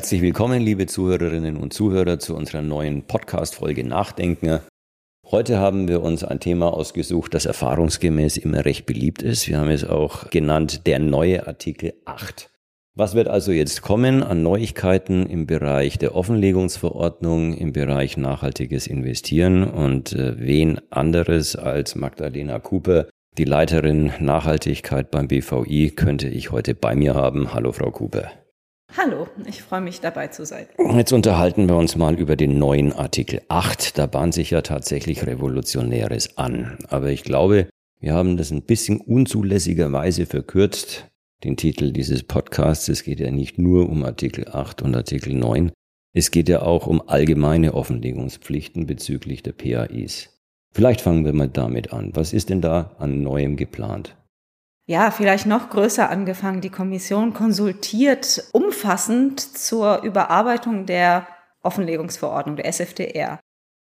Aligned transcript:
Herzlich 0.00 0.22
willkommen, 0.22 0.62
liebe 0.62 0.86
Zuhörerinnen 0.86 1.58
und 1.58 1.74
Zuhörer, 1.74 2.18
zu 2.18 2.34
unserer 2.34 2.62
neuen 2.62 3.02
Podcast-Folge 3.02 3.84
Nachdenken. 3.84 4.60
Heute 5.30 5.58
haben 5.58 5.88
wir 5.88 6.00
uns 6.00 6.24
ein 6.24 6.40
Thema 6.40 6.72
ausgesucht, 6.72 7.34
das 7.34 7.44
erfahrungsgemäß 7.44 8.38
immer 8.38 8.64
recht 8.64 8.86
beliebt 8.86 9.20
ist. 9.20 9.46
Wir 9.46 9.58
haben 9.58 9.68
es 9.68 9.84
auch 9.84 10.30
genannt, 10.30 10.86
der 10.86 11.00
neue 11.00 11.46
Artikel 11.46 11.92
8. 12.06 12.48
Was 12.96 13.14
wird 13.14 13.28
also 13.28 13.52
jetzt 13.52 13.82
kommen 13.82 14.22
an 14.22 14.42
Neuigkeiten 14.42 15.26
im 15.26 15.46
Bereich 15.46 15.98
der 15.98 16.16
Offenlegungsverordnung, 16.16 17.52
im 17.52 17.74
Bereich 17.74 18.16
nachhaltiges 18.16 18.86
Investieren 18.86 19.64
und 19.64 20.14
äh, 20.14 20.32
wen 20.38 20.80
anderes 20.88 21.56
als 21.56 21.94
Magdalena 21.94 22.58
Cooper, 22.58 23.04
die 23.36 23.44
Leiterin 23.44 24.14
Nachhaltigkeit 24.18 25.10
beim 25.10 25.28
BVI, 25.28 25.90
könnte 25.90 26.28
ich 26.28 26.50
heute 26.52 26.74
bei 26.74 26.94
mir 26.94 27.14
haben. 27.14 27.52
Hallo, 27.52 27.72
Frau 27.72 27.90
Cooper. 27.90 28.30
Hallo, 28.96 29.28
ich 29.46 29.62
freue 29.62 29.80
mich 29.80 30.00
dabei 30.00 30.28
zu 30.28 30.44
sein. 30.44 30.66
Jetzt 30.96 31.12
unterhalten 31.12 31.68
wir 31.68 31.76
uns 31.76 31.94
mal 31.94 32.18
über 32.18 32.34
den 32.34 32.58
neuen 32.58 32.92
Artikel 32.92 33.40
8. 33.48 33.96
Da 33.96 34.06
bahnt 34.06 34.34
sich 34.34 34.50
ja 34.50 34.62
tatsächlich 34.62 35.26
Revolutionäres 35.26 36.36
an. 36.36 36.76
Aber 36.88 37.10
ich 37.10 37.22
glaube, 37.22 37.68
wir 38.00 38.14
haben 38.14 38.36
das 38.36 38.50
ein 38.50 38.62
bisschen 38.62 39.00
unzulässigerweise 39.00 40.26
verkürzt, 40.26 41.06
den 41.44 41.56
Titel 41.56 41.92
dieses 41.92 42.24
Podcasts. 42.24 42.88
Es 42.88 43.04
geht 43.04 43.20
ja 43.20 43.30
nicht 43.30 43.58
nur 43.58 43.88
um 43.88 44.04
Artikel 44.04 44.48
8 44.48 44.82
und 44.82 44.96
Artikel 44.96 45.34
9. 45.34 45.70
Es 46.12 46.32
geht 46.32 46.48
ja 46.48 46.62
auch 46.62 46.88
um 46.88 47.00
allgemeine 47.08 47.74
Offenlegungspflichten 47.74 48.86
bezüglich 48.86 49.44
der 49.44 49.52
PAIs. 49.52 50.30
Vielleicht 50.72 51.00
fangen 51.00 51.24
wir 51.24 51.32
mal 51.32 51.48
damit 51.48 51.92
an. 51.92 52.10
Was 52.14 52.32
ist 52.32 52.50
denn 52.50 52.60
da 52.60 52.96
an 52.98 53.22
Neuem 53.22 53.56
geplant? 53.56 54.16
Ja, 54.86 55.10
vielleicht 55.10 55.46
noch 55.46 55.70
größer 55.70 56.10
angefangen. 56.10 56.60
Die 56.60 56.70
Kommission 56.70 57.32
konsultiert 57.32 58.44
umfassend 58.52 59.40
zur 59.40 60.02
Überarbeitung 60.02 60.86
der 60.86 61.26
Offenlegungsverordnung, 61.62 62.56
der 62.56 62.66
SFDR. 62.66 63.38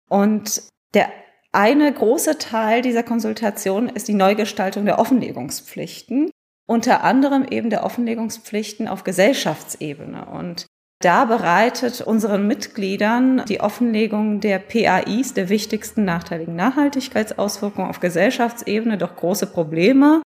Und 0.09 0.63
der 0.93 1.09
eine 1.51 1.91
große 1.91 2.37
Teil 2.37 2.81
dieser 2.81 3.03
Konsultation 3.03 3.89
ist 3.89 4.07
die 4.07 4.13
Neugestaltung 4.13 4.85
der 4.85 4.99
Offenlegungspflichten, 4.99 6.29
unter 6.67 7.03
anderem 7.03 7.45
eben 7.49 7.71
der 7.71 7.83
Offenlegungspflichten 7.83 8.87
auf 8.87 9.03
Gesellschaftsebene. 9.03 10.25
Und 10.25 10.67
da 11.01 11.25
bereitet 11.25 12.01
unseren 12.01 12.45
Mitgliedern 12.45 13.43
die 13.47 13.61
Offenlegung 13.61 14.41
der 14.41 14.59
PAIs, 14.59 15.33
der 15.33 15.49
wichtigsten 15.49 16.05
nachteiligen 16.05 16.55
Nachhaltigkeitsauswirkungen 16.55 17.89
auf 17.89 17.99
Gesellschaftsebene, 17.99 18.97
doch 18.97 19.15
große 19.15 19.47
Probleme. 19.47 20.21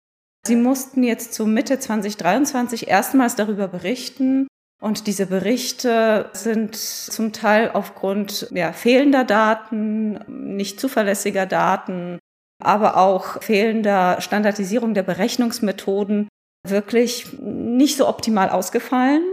Sie 0.45 0.55
mussten 0.55 1.03
jetzt 1.03 1.33
zu 1.33 1.45
Mitte 1.45 1.79
2023 1.79 2.87
erstmals 2.87 3.35
darüber 3.35 3.67
berichten. 3.67 4.47
Und 4.81 5.07
diese 5.07 5.25
Berichte 5.25 6.29
sind 6.31 6.75
zum 6.75 7.33
Teil 7.33 7.71
aufgrund 7.73 8.47
ja, 8.51 8.71
fehlender 8.71 9.25
Daten, 9.25 10.19
nicht 10.55 10.79
zuverlässiger 10.79 11.45
Daten, 11.45 12.19
aber 12.63 12.95
auch 12.97 13.43
fehlender 13.43 14.21
Standardisierung 14.21 14.93
der 14.93 15.03
Berechnungsmethoden 15.03 16.29
wirklich 16.67 17.37
nicht 17.39 17.97
so 17.97 18.07
optimal 18.07 18.49
ausgefallen. 18.49 19.23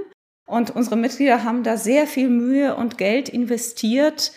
Und 0.48 0.70
unsere 0.70 0.97
Mitglieder 0.97 1.45
haben 1.45 1.63
da 1.63 1.77
sehr 1.77 2.07
viel 2.07 2.29
Mühe 2.29 2.77
und 2.77 2.98
Geld 2.98 3.29
investiert, 3.29 4.33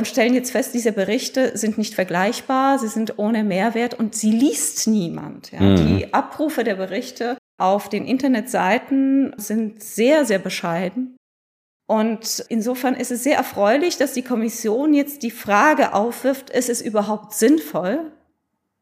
und 0.00 0.06
stellen 0.06 0.32
jetzt 0.32 0.50
fest, 0.50 0.72
diese 0.72 0.92
Berichte 0.92 1.58
sind 1.58 1.76
nicht 1.76 1.94
vergleichbar, 1.94 2.78
sie 2.78 2.88
sind 2.88 3.18
ohne 3.18 3.44
Mehrwert 3.44 3.92
und 3.92 4.14
sie 4.14 4.30
liest 4.30 4.88
niemand. 4.88 5.52
Ja. 5.52 5.60
Mhm. 5.60 5.98
Die 5.98 6.14
Abrufe 6.14 6.64
der 6.64 6.76
Berichte 6.76 7.36
auf 7.58 7.90
den 7.90 8.06
Internetseiten 8.06 9.34
sind 9.36 9.82
sehr, 9.82 10.24
sehr 10.24 10.38
bescheiden. 10.38 11.18
Und 11.86 12.42
insofern 12.48 12.94
ist 12.94 13.10
es 13.10 13.24
sehr 13.24 13.36
erfreulich, 13.36 13.98
dass 13.98 14.14
die 14.14 14.22
Kommission 14.22 14.94
jetzt 14.94 15.22
die 15.22 15.30
Frage 15.30 15.92
aufwirft, 15.92 16.48
ist 16.48 16.70
es 16.70 16.80
überhaupt 16.80 17.34
sinnvoll, 17.34 18.10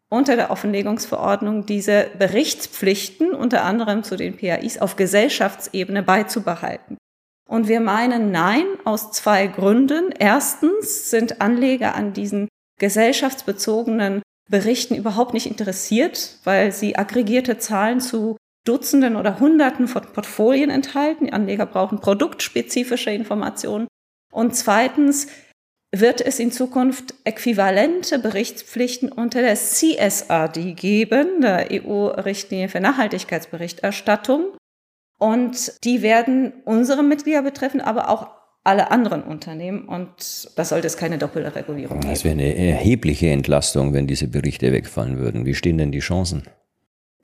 unter 0.08 0.36
der 0.36 0.52
Offenlegungsverordnung 0.52 1.66
diese 1.66 2.06
Berichtspflichten, 2.16 3.34
unter 3.34 3.64
anderem 3.64 4.04
zu 4.04 4.14
den 4.14 4.36
PAIs, 4.36 4.78
auf 4.78 4.94
Gesellschaftsebene 4.94 6.04
beizubehalten. 6.04 6.96
Und 7.48 7.66
wir 7.66 7.80
meinen 7.80 8.30
nein 8.30 8.66
aus 8.84 9.10
zwei 9.10 9.46
Gründen. 9.46 10.12
Erstens 10.18 11.10
sind 11.10 11.40
Anleger 11.40 11.94
an 11.94 12.12
diesen 12.12 12.48
gesellschaftsbezogenen 12.78 14.22
Berichten 14.50 14.94
überhaupt 14.94 15.34
nicht 15.34 15.46
interessiert, 15.46 16.38
weil 16.44 16.72
sie 16.72 16.96
aggregierte 16.96 17.58
Zahlen 17.58 18.00
zu 18.00 18.36
Dutzenden 18.66 19.16
oder 19.16 19.40
Hunderten 19.40 19.88
von 19.88 20.02
Portfolien 20.12 20.68
enthalten. 20.68 21.24
Die 21.24 21.32
Anleger 21.32 21.64
brauchen 21.64 22.00
produktspezifische 22.00 23.10
Informationen. 23.10 23.88
Und 24.30 24.54
zweitens 24.54 25.28
wird 25.90 26.20
es 26.20 26.38
in 26.38 26.52
Zukunft 26.52 27.14
äquivalente 27.24 28.18
Berichtspflichten 28.18 29.10
unter 29.10 29.40
der 29.40 29.56
CSRD 29.56 30.74
geben, 30.74 31.40
der 31.40 31.68
EU-Richtlinie 31.72 32.68
für 32.68 32.80
Nachhaltigkeitsberichterstattung. 32.80 34.52
Und 35.18 35.84
die 35.84 36.02
werden 36.02 36.52
unsere 36.64 37.02
Mitglieder 37.02 37.42
betreffen, 37.42 37.80
aber 37.80 38.08
auch 38.08 38.28
alle 38.64 38.90
anderen 38.90 39.22
Unternehmen. 39.22 39.86
Und 39.86 40.50
das 40.56 40.68
sollte 40.68 40.86
es 40.86 40.96
keine 40.96 41.18
doppelte 41.18 41.54
Regulierung 41.54 42.00
geben. 42.00 42.12
Das 42.12 42.24
wäre 42.24 42.34
eine 42.34 42.54
erhebliche 42.54 43.28
Entlastung, 43.30 43.94
wenn 43.94 44.06
diese 44.06 44.28
Berichte 44.28 44.72
wegfallen 44.72 45.18
würden. 45.18 45.46
Wie 45.46 45.54
stehen 45.54 45.78
denn 45.78 45.90
die 45.90 46.00
Chancen? 46.00 46.44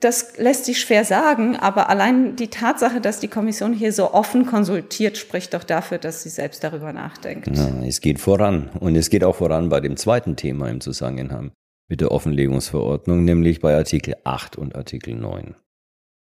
Das 0.01 0.37
lässt 0.37 0.65
sich 0.65 0.81
schwer 0.81 1.05
sagen, 1.05 1.55
aber 1.55 1.89
allein 1.89 2.35
die 2.35 2.49
Tatsache, 2.49 2.99
dass 2.99 3.21
die 3.21 3.29
Kommission 3.29 3.73
hier 3.73 3.93
so 3.93 4.13
offen 4.13 4.45
konsultiert, 4.45 5.17
spricht 5.17 5.53
doch 5.53 5.63
dafür, 5.63 5.99
dass 5.99 6.21
sie 6.21 6.29
selbst 6.29 6.63
darüber 6.63 6.91
nachdenkt. 6.91 7.47
Ja, 7.55 7.81
es 7.83 8.01
geht 8.01 8.19
voran. 8.19 8.69
Und 8.79 8.95
es 8.95 9.09
geht 9.09 9.23
auch 9.23 9.37
voran 9.37 9.69
bei 9.69 9.79
dem 9.79 9.95
zweiten 9.95 10.35
Thema 10.35 10.69
im 10.69 10.81
Zusammenhang 10.81 11.51
mit 11.87 12.01
der 12.01 12.11
Offenlegungsverordnung, 12.11 13.23
nämlich 13.23 13.61
bei 13.61 13.75
Artikel 13.75 14.15
8 14.23 14.57
und 14.57 14.75
Artikel 14.75 15.15
9. 15.15 15.55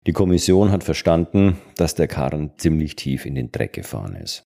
Die 0.08 0.14
Kommission 0.14 0.72
hat 0.72 0.84
verstanden, 0.84 1.58
dass 1.76 1.94
der 1.94 2.08
Karren 2.08 2.52
ziemlich 2.58 2.96
tief 2.96 3.26
in 3.26 3.36
den 3.36 3.52
Dreck 3.52 3.74
gefahren 3.74 4.16
ist. 4.16 4.44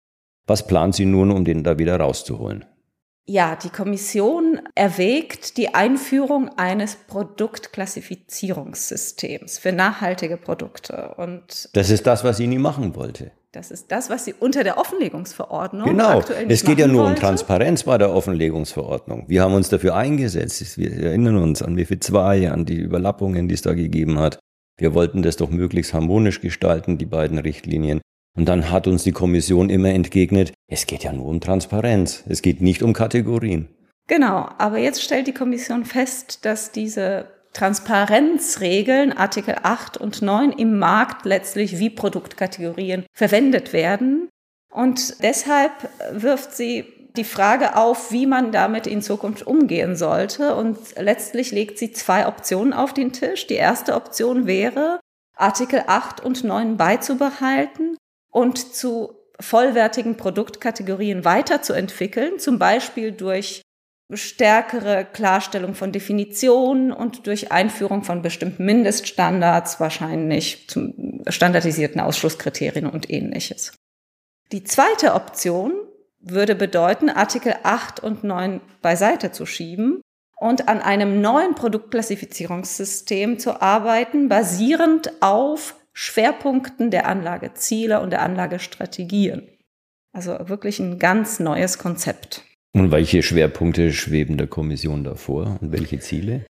Was 0.47 0.67
plant 0.67 0.95
sie 0.95 1.05
nun, 1.05 1.31
um 1.31 1.45
den 1.45 1.63
da 1.63 1.79
wieder 1.79 2.01
rauszuholen? 2.01 2.65
Ja, 3.25 3.55
die 3.55 3.69
Kommission 3.69 4.61
erwägt 4.75 5.57
die 5.57 5.75
Einführung 5.75 6.49
eines 6.57 6.97
Produktklassifizierungssystems 7.07 9.59
für 9.59 9.71
nachhaltige 9.71 10.37
Produkte. 10.37 11.15
Und 11.17 11.69
das 11.75 11.91
ist 11.91 12.09
das, 12.09 12.25
was 12.25 12.39
sie 12.39 12.49
nie 12.49 12.59
machen 12.59 12.97
wollte. 12.97 13.31
Das 13.53 13.71
ist 13.71 13.93
das, 13.93 14.11
was 14.11 14.25
sie 14.25 14.33
unter 14.33 14.65
der 14.65 14.79
Offenlegungsverordnung 14.79 15.87
genau. 15.87 16.19
aktuell 16.19 16.47
nicht 16.47 16.55
Es 16.55 16.65
geht 16.65 16.79
ja 16.79 16.89
nur 16.89 17.03
wollte. 17.03 17.13
um 17.13 17.21
Transparenz 17.21 17.85
bei 17.85 17.99
der 17.99 18.13
Offenlegungsverordnung. 18.13 19.27
Wir 19.29 19.43
haben 19.43 19.55
uns 19.55 19.69
dafür 19.69 19.95
eingesetzt. 19.95 20.79
Wir 20.79 20.91
erinnern 20.91 21.37
uns 21.37 21.63
an 21.63 21.75
MIFID 21.75 22.03
2, 22.03 22.51
an 22.51 22.65
die 22.65 22.79
Überlappungen, 22.79 23.47
die 23.49 23.55
es 23.55 23.63
da 23.63 23.75
gegeben 23.75 24.19
hat. 24.19 24.41
Wir 24.79 24.95
wollten 24.95 25.23
das 25.23 25.37
doch 25.37 25.51
möglichst 25.51 25.95
harmonisch 25.95 26.41
gestalten, 26.41 26.99
die 26.99 27.07
beiden 27.07 27.39
Richtlinien. 27.39 28.01
Und 28.37 28.49
dann 28.49 28.71
hat 28.71 28.87
uns 28.87 29.05
die 29.05 29.13
Kommission 29.13 29.69
immer 29.69 29.91
entgegnet, 29.91 30.53
es 30.67 30.87
geht 30.87 31.05
ja 31.05 31.13
nur 31.13 31.27
um 31.27 31.41
Transparenz, 31.41 32.25
es 32.29 32.41
geht 32.41 32.63
nicht 32.63 32.83
um 32.83 32.93
Kategorien. 32.95 33.69
Genau, 34.09 34.49
aber 34.59 34.79
jetzt 34.79 35.03
stellt 35.03 35.27
die 35.27 35.35
Kommission 35.35 35.85
fest, 35.85 36.45
dass 36.45 36.73
diese 36.73 37.27
Transparenzregeln, 37.53 39.13
Artikel 39.13 39.57
8 39.63 39.99
und 39.99 40.23
9, 40.23 40.53
im 40.53 40.79
Markt 40.79 41.27
letztlich 41.27 41.79
wie 41.79 41.91
Produktkategorien 41.91 43.05
verwendet 43.13 43.73
werden. 43.73 44.29
Und 44.73 45.23
deshalb 45.23 45.73
wirft 46.13 46.55
sie 46.55 46.85
die 47.17 47.25
Frage 47.25 47.77
auf, 47.77 48.11
wie 48.11 48.27
man 48.27 48.53
damit 48.53 48.87
in 48.87 49.03
Zukunft 49.03 49.47
umgehen 49.47 49.97
sollte. 49.97 50.55
Und 50.55 50.79
letztlich 50.99 51.51
legt 51.51 51.79
sie 51.79 51.93
zwei 51.93 52.27
Optionen 52.27 52.73
auf 52.73 52.95
den 52.95 53.13
Tisch. 53.13 53.47
Die 53.47 53.55
erste 53.55 53.95
Option 53.95 54.47
wäre, 54.47 55.01
Artikel 55.37 55.85
8 55.87 56.21
und 56.21 56.45
9 56.45 56.77
beizubehalten 56.77 57.97
und 58.31 58.75
zu 58.75 59.15
vollwertigen 59.41 60.17
Produktkategorien 60.17 61.25
weiterzuentwickeln, 61.25 62.39
zum 62.39 62.59
Beispiel 62.59 63.13
durch 63.13 63.63
stärkere 64.13 65.07
Klarstellung 65.11 65.75
von 65.75 65.91
Definitionen 65.91 66.93
und 66.93 67.27
durch 67.27 67.51
Einführung 67.51 68.05
von 68.05 68.23
bestimmten 68.23 68.65
Mindeststandards, 68.65 69.81
wahrscheinlich 69.81 70.69
zum 70.69 71.23
standardisierten 71.27 72.01
Ausschlusskriterien 72.01 72.87
und 72.87 73.11
ähnliches. 73.11 73.73
Die 74.53 74.65
zweite 74.65 75.15
Option 75.15 75.73
würde 76.23 76.55
bedeuten, 76.55 77.11
Artikel 77.11 77.55
8 77.63 78.01
und 78.01 78.25
9 78.25 78.61
beiseite 78.81 79.33
zu 79.33 79.45
schieben 79.47 80.01
und 80.39 80.69
an 80.69 80.81
einem 80.81 81.21
neuen 81.21 81.55
Produktklassifizierungssystem 81.55 83.39
zu 83.39 83.61
arbeiten, 83.61 84.29
basierend 84.29 85.13
auf 85.21 85.77
Schwerpunkten 85.93 86.91
der 86.91 87.07
Anlageziele 87.07 88.01
und 88.01 88.11
der 88.11 88.23
Anlagestrategien. 88.23 89.49
Also 90.13 90.49
wirklich 90.49 90.79
ein 90.79 90.99
ganz 90.99 91.41
neues 91.41 91.79
Konzept. 91.79 92.43
Und 92.75 92.91
welche 92.91 93.23
Schwerpunkte 93.23 93.93
schweben 93.93 94.37
der 94.37 94.47
Kommission 94.47 95.05
davor 95.05 95.59
und 95.61 95.73
welche 95.73 96.01
Ziele? 96.01 96.47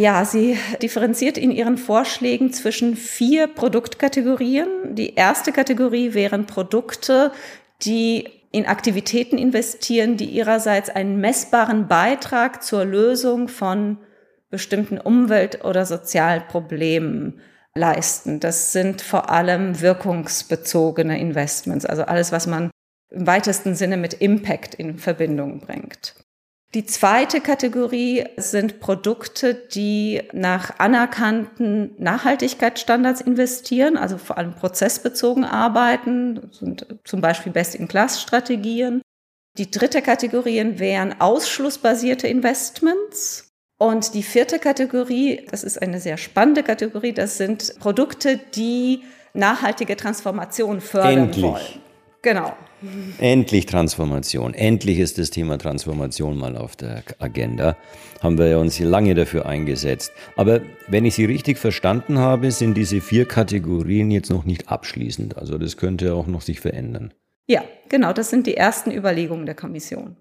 Ja, 0.00 0.24
sie 0.24 0.58
differenziert 0.82 1.38
in 1.38 1.52
ihren 1.52 1.78
Vorschlägen 1.78 2.52
zwischen 2.52 2.96
vier 2.96 3.46
Produktkategorien. 3.46 4.94
Die 4.94 5.14
erste 5.14 5.52
Kategorie 5.52 6.14
wären 6.14 6.46
Produkte, 6.46 7.30
die 7.82 8.28
in 8.54 8.66
Aktivitäten 8.66 9.36
investieren, 9.36 10.16
die 10.16 10.26
ihrerseits 10.26 10.88
einen 10.88 11.20
messbaren 11.20 11.88
Beitrag 11.88 12.62
zur 12.62 12.84
Lösung 12.84 13.48
von 13.48 13.98
bestimmten 14.48 14.98
Umwelt- 14.98 15.64
oder 15.64 15.84
Sozialproblemen 15.84 17.40
leisten. 17.74 18.38
Das 18.38 18.70
sind 18.70 19.02
vor 19.02 19.28
allem 19.28 19.80
wirkungsbezogene 19.80 21.18
Investments, 21.18 21.84
also 21.84 22.04
alles, 22.04 22.30
was 22.30 22.46
man 22.46 22.70
im 23.10 23.26
weitesten 23.26 23.74
Sinne 23.74 23.96
mit 23.96 24.14
Impact 24.14 24.76
in 24.76 24.98
Verbindung 24.98 25.58
bringt. 25.58 26.14
Die 26.74 26.84
zweite 26.84 27.40
Kategorie 27.40 28.24
sind 28.36 28.80
Produkte, 28.80 29.54
die 29.54 30.22
nach 30.32 30.80
anerkannten 30.80 31.94
Nachhaltigkeitsstandards 31.98 33.20
investieren, 33.20 33.96
also 33.96 34.18
vor 34.18 34.38
allem 34.38 34.54
prozessbezogen 34.54 35.44
arbeiten, 35.44 36.34
das 36.34 36.58
sind 36.58 36.86
zum 37.04 37.20
Beispiel 37.20 37.52
Best-in-Class-Strategien. 37.52 39.02
Die 39.56 39.70
dritte 39.70 40.02
Kategorie 40.02 40.78
wären 40.80 41.20
ausschlussbasierte 41.20 42.26
Investments. 42.26 43.48
Und 43.78 44.14
die 44.14 44.24
vierte 44.24 44.58
Kategorie, 44.58 45.46
das 45.50 45.62
ist 45.62 45.80
eine 45.80 46.00
sehr 46.00 46.16
spannende 46.16 46.64
Kategorie, 46.64 47.12
das 47.12 47.38
sind 47.38 47.78
Produkte, 47.78 48.36
die 48.36 49.04
nachhaltige 49.32 49.96
Transformation 49.96 50.80
fördern 50.80 51.24
Endlich. 51.24 51.44
wollen. 51.44 51.80
Genau. 52.22 52.56
Endlich 53.18 53.66
Transformation. 53.66 54.54
Endlich 54.54 54.98
ist 54.98 55.18
das 55.18 55.30
Thema 55.30 55.58
Transformation 55.58 56.36
mal 56.36 56.56
auf 56.56 56.76
der 56.76 57.02
Agenda. 57.18 57.76
Haben 58.22 58.38
wir 58.38 58.58
uns 58.58 58.78
lange 58.78 59.14
dafür 59.14 59.46
eingesetzt. 59.46 60.12
Aber 60.36 60.62
wenn 60.88 61.04
ich 61.04 61.14
Sie 61.14 61.24
richtig 61.24 61.58
verstanden 61.58 62.18
habe, 62.18 62.50
sind 62.50 62.76
diese 62.76 63.00
vier 63.00 63.26
Kategorien 63.26 64.10
jetzt 64.10 64.30
noch 64.30 64.44
nicht 64.44 64.68
abschließend. 64.68 65.36
Also 65.38 65.58
das 65.58 65.76
könnte 65.76 66.14
auch 66.14 66.26
noch 66.26 66.42
sich 66.42 66.60
verändern. 66.60 67.12
Ja, 67.46 67.62
genau. 67.88 68.12
Das 68.12 68.30
sind 68.30 68.46
die 68.46 68.56
ersten 68.56 68.90
Überlegungen 68.90 69.46
der 69.46 69.54
Kommission. 69.54 70.16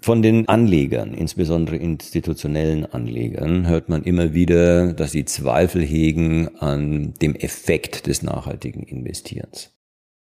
Von 0.00 0.20
den 0.20 0.48
Anlegern, 0.48 1.14
insbesondere 1.14 1.76
institutionellen 1.76 2.86
Anlegern, 2.86 3.68
hört 3.68 3.88
man 3.88 4.02
immer 4.02 4.34
wieder, 4.34 4.94
dass 4.94 5.12
sie 5.12 5.24
Zweifel 5.24 5.82
hegen 5.82 6.56
an 6.58 7.14
dem 7.22 7.36
Effekt 7.36 8.08
des 8.08 8.22
nachhaltigen 8.22 8.82
Investierens. 8.82 9.70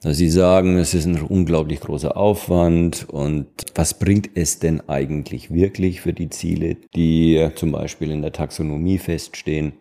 Also 0.04 0.18
sie 0.18 0.30
sagen, 0.30 0.78
es 0.78 0.96
ist 0.96 1.06
ein 1.06 1.22
unglaublich 1.22 1.80
großer 1.80 2.18
Aufwand 2.18 3.08
und 3.08 3.48
was 3.76 4.00
bringt 4.00 4.32
es 4.34 4.58
denn 4.58 4.82
eigentlich 4.90 5.54
wirklich 5.54 6.02
für 6.02 6.14
die 6.14 6.30
Ziele, 6.30 6.78
die 6.96 7.50
zum 7.56 7.72
Beispiel 7.72 8.10
in 8.10 8.24
der 8.24 8.32
Taxonomie 8.32 8.98
feststehen? 8.98 9.74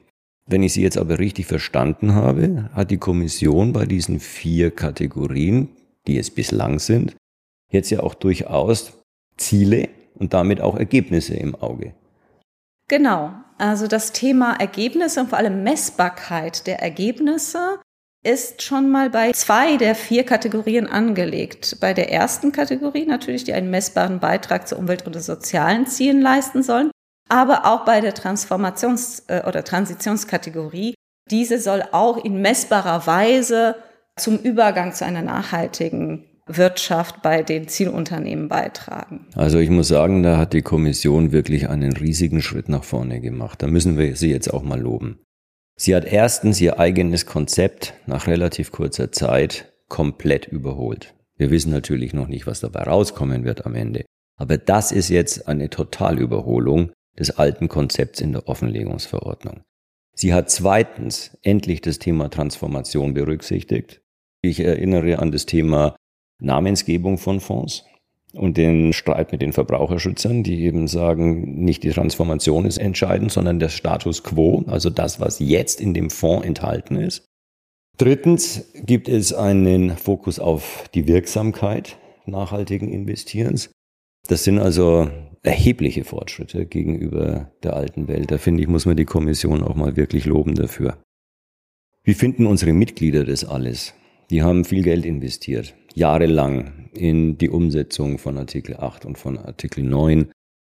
Wenn 0.47 0.63
ich 0.63 0.75
Sie 0.75 0.83
jetzt 0.83 0.99
aber 0.99 1.19
richtig 1.19 1.47
verstanden 1.47 2.15
habe, 2.15 2.69
hat 2.75 2.91
die 2.91 2.99
Kommission 2.99 3.73
bei 3.73 3.87
diesen 3.87 4.21
vier 4.21 4.71
Kategorien, 4.71 5.69
die 6.07 6.19
es 6.19 6.31
bislang 6.31 6.81
sind, 6.81 7.15
jetzt 7.71 7.91
ja 7.91 8.01
auch 8.01 8.15
durchaus 8.15 8.93
Ziele 9.39 9.89
und 10.17 10.35
damit 10.35 10.61
auch 10.61 10.77
Ergebnisse 10.77 11.35
im 11.35 11.55
Auge. 11.55 11.95
Genau. 12.89 13.33
Also 13.57 13.87
das 13.87 14.13
Thema 14.13 14.55
Ergebnisse 14.55 15.21
und 15.21 15.29
vor 15.29 15.39
allem 15.39 15.63
Messbarkeit 15.63 16.67
der 16.67 16.83
Ergebnisse 16.83 17.79
ist 18.23 18.63
schon 18.63 18.91
mal 18.91 19.09
bei 19.09 19.33
zwei 19.33 19.77
der 19.77 19.95
vier 19.95 20.25
Kategorien 20.25 20.87
angelegt. 20.87 21.79
Bei 21.81 21.95
der 21.95 22.13
ersten 22.13 22.53
Kategorie 22.53 23.07
natürlich, 23.07 23.45
die 23.45 23.55
einen 23.55 23.71
messbaren 23.71 24.21
Beitrag 24.21 24.69
zu 24.69 24.77
Umwelt- 24.77 25.07
und 25.07 25.19
sozialen 25.21 25.87
Zielen 25.87 26.21
leisten 26.21 26.63
sollen, 26.63 26.91
aber 27.29 27.65
auch 27.65 27.85
bei 27.85 28.01
der 28.01 28.15
Transformations- 28.15 29.23
äh, 29.29 29.47
oder 29.47 29.65
Transitionskategorie. 29.65 30.95
Diese 31.31 31.59
soll 31.59 31.83
auch 31.93 32.23
in 32.23 32.43
messbarer 32.43 33.07
Weise 33.07 33.77
zum 34.17 34.39
Übergang 34.39 34.93
zu 34.93 35.07
einer 35.07 35.23
nachhaltigen 35.23 36.27
Wirtschaft 36.47 37.23
bei 37.23 37.43
den 37.43 37.69
Zielunternehmen 37.69 38.49
beitragen. 38.49 39.27
Also 39.35 39.59
ich 39.59 39.71
muss 39.71 39.89
sagen, 39.89 40.23
da 40.23 40.37
hat 40.37 40.53
die 40.53 40.63
Kommission 40.63 41.33
wirklich 41.33 41.69
einen 41.69 41.93
riesigen 41.93 42.43
Schritt 42.43 42.69
nach 42.69 42.85
vorne 42.85 43.21
gemacht. 43.21 43.63
Da 43.63 43.69
müssen 43.69 43.97
wir 43.97 44.17
sie 44.17 44.31
jetzt 44.31 44.53
auch 44.53 44.63
mal 44.63 44.81
loben. 44.81 45.21
Sie 45.83 45.97
hat 45.97 46.05
erstens 46.05 46.61
ihr 46.61 46.79
eigenes 46.79 47.25
Konzept 47.25 47.95
nach 48.05 48.27
relativ 48.27 48.71
kurzer 48.71 49.13
Zeit 49.13 49.73
komplett 49.89 50.45
überholt. 50.45 51.15
Wir 51.39 51.51
wissen 51.51 51.73
natürlich 51.73 52.13
noch 52.13 52.29
nicht, 52.29 52.47
was 52.47 52.61
dabei 52.61 52.83
rauskommen 52.83 53.45
wird 53.45 53.65
am 53.65 53.75
Ende. 53.75 54.05
Aber 54.37 54.59
das 54.59 54.93
ist 54.93 55.09
jetzt 55.09 55.49
eine 55.49 55.71
Totalüberholung 55.71 56.93
des 57.19 57.31
alten 57.31 57.69
Konzepts 57.69 58.21
in 58.21 58.33
der 58.33 58.47
Offenlegungsverordnung. 58.47 59.63
Sie 60.15 60.35
hat 60.35 60.51
zweitens 60.51 61.39
endlich 61.41 61.81
das 61.81 61.99
Thema 61.99 62.29
Transformation 62.29 63.15
berücksichtigt. 63.15 64.03
Ich 64.43 64.61
erinnere 64.61 65.19
an 65.19 65.33
das 65.33 65.47
Thema 65.47 65.97
Namensgebung 66.43 67.17
von 67.17 67.41
Fonds 67.41 67.87
und 68.33 68.57
den 68.57 68.93
Streit 68.93 69.33
mit 69.33 69.43
den 69.43 69.53
Verbraucherschützern, 69.53 70.43
die 70.43 70.63
eben 70.63 70.87
sagen, 70.89 71.65
nicht 71.65 71.83
die 71.83 71.91
Transformation 71.91 72.65
ist 72.65 72.79
entscheidend, 72.79 73.33
sondern 73.33 73.59
der 73.59 73.69
Status 73.69 74.23
quo, 74.23 74.65
also 74.67 74.91
das, 74.91 75.21
was 75.21 75.39
jetzt 75.39 75.81
in 75.81 75.95
dem 75.95 76.11
Fonds 76.11 76.47
enthalten 76.47 76.97
ist. 76.97 77.25
Drittens 77.99 78.73
gibt 78.75 79.09
es 79.09 79.33
einen 79.33 79.97
Fokus 79.97 80.39
auf 80.39 80.89
die 80.95 81.07
Wirksamkeit 81.07 81.99
nachhaltigen 82.27 82.89
Investierens. 82.89 83.71
Das 84.29 84.45
sind 84.45 84.59
also 84.59 85.11
erhebliche 85.43 86.05
Fortschritte 86.05 86.67
gegenüber 86.67 87.51
der 87.63 87.75
alten 87.75 88.09
Welt. 88.09 88.31
Da 88.31 88.39
finde 88.39 88.63
ich, 88.63 88.69
muss 88.69 88.87
man 88.87 88.97
die 88.97 89.05
Kommission 89.05 89.63
auch 89.63 89.75
mal 89.75 89.97
wirklich 89.97 90.25
loben 90.25 90.55
dafür. 90.55 90.99
Wie 92.03 92.15
finden 92.15 92.47
unsere 92.47 92.73
Mitglieder 92.73 93.25
das 93.25 93.45
alles? 93.45 93.95
Die 94.31 94.43
haben 94.43 94.65
viel 94.65 94.83
Geld 94.83 95.05
investiert, 95.05 95.75
jahrelang 95.95 96.89
in 96.93 97.39
die 97.39 97.51
Umsetzung 97.51 98.19
von 98.19 98.37
Artikel 98.39 98.77
8 98.77 99.05
und 99.05 99.19
von 99.19 99.39
Artikel 99.39 99.85
9. 99.85 100.31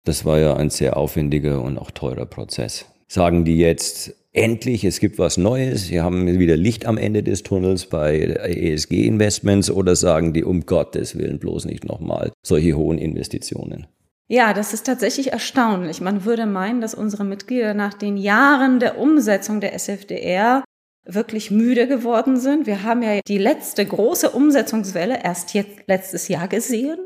Das 0.05 0.25
war 0.25 0.39
ja 0.39 0.57
ein 0.57 0.71
sehr 0.71 0.97
aufwendiger 0.97 1.63
und 1.63 1.79
auch 1.79 1.91
teurer 1.91 2.27
Prozess. 2.27 2.87
Sagen 3.09 3.45
die 3.45 3.59
jetzt, 3.59 4.15
endlich, 4.33 4.85
es 4.85 5.01
gibt 5.01 5.19
was 5.19 5.37
Neues, 5.37 5.91
wir 5.91 6.03
haben 6.03 6.27
wieder 6.39 6.57
Licht 6.57 6.87
am 6.87 6.97
Ende 6.97 7.23
des 7.23 7.43
Tunnels 7.43 7.87
bei 7.87 8.19
ESG-Investments 8.19 9.71
oder 9.71 9.95
sagen 9.95 10.33
die, 10.33 10.45
um 10.45 10.67
Gottes 10.67 11.17
Willen 11.17 11.39
bloß 11.39 11.67
nicht 11.67 11.85
nochmal 11.85 12.33
solche 12.45 12.77
hohen 12.77 12.99
Investitionen? 12.99 13.87
Ja, 14.29 14.55
das 14.55 14.73
ist 14.73 14.87
tatsächlich 14.87 15.33
erstaunlich. 15.33 16.01
Man 16.01 16.25
würde 16.25 16.47
meinen, 16.47 16.81
dass 16.81 16.95
unsere 16.95 17.25
Mitglieder 17.25 17.75
nach 17.75 17.93
den 17.93 18.17
Jahren 18.17 18.81
der 18.81 18.99
Umsetzung 18.99 19.61
der 19.61 19.75
SFDR 19.75 20.65
wirklich 21.05 21.51
müde 21.51 21.89
geworden 21.89 22.39
sind. 22.39 22.67
Wir 22.67 22.83
haben 22.83 23.03
ja 23.03 23.21
die 23.27 23.39
letzte 23.39 23.85
große 23.85 24.31
Umsetzungswelle 24.31 25.23
erst 25.23 25.55
jetzt 25.55 25.81
letztes 25.87 26.29
Jahr 26.29 26.49
gesehen. 26.49 26.99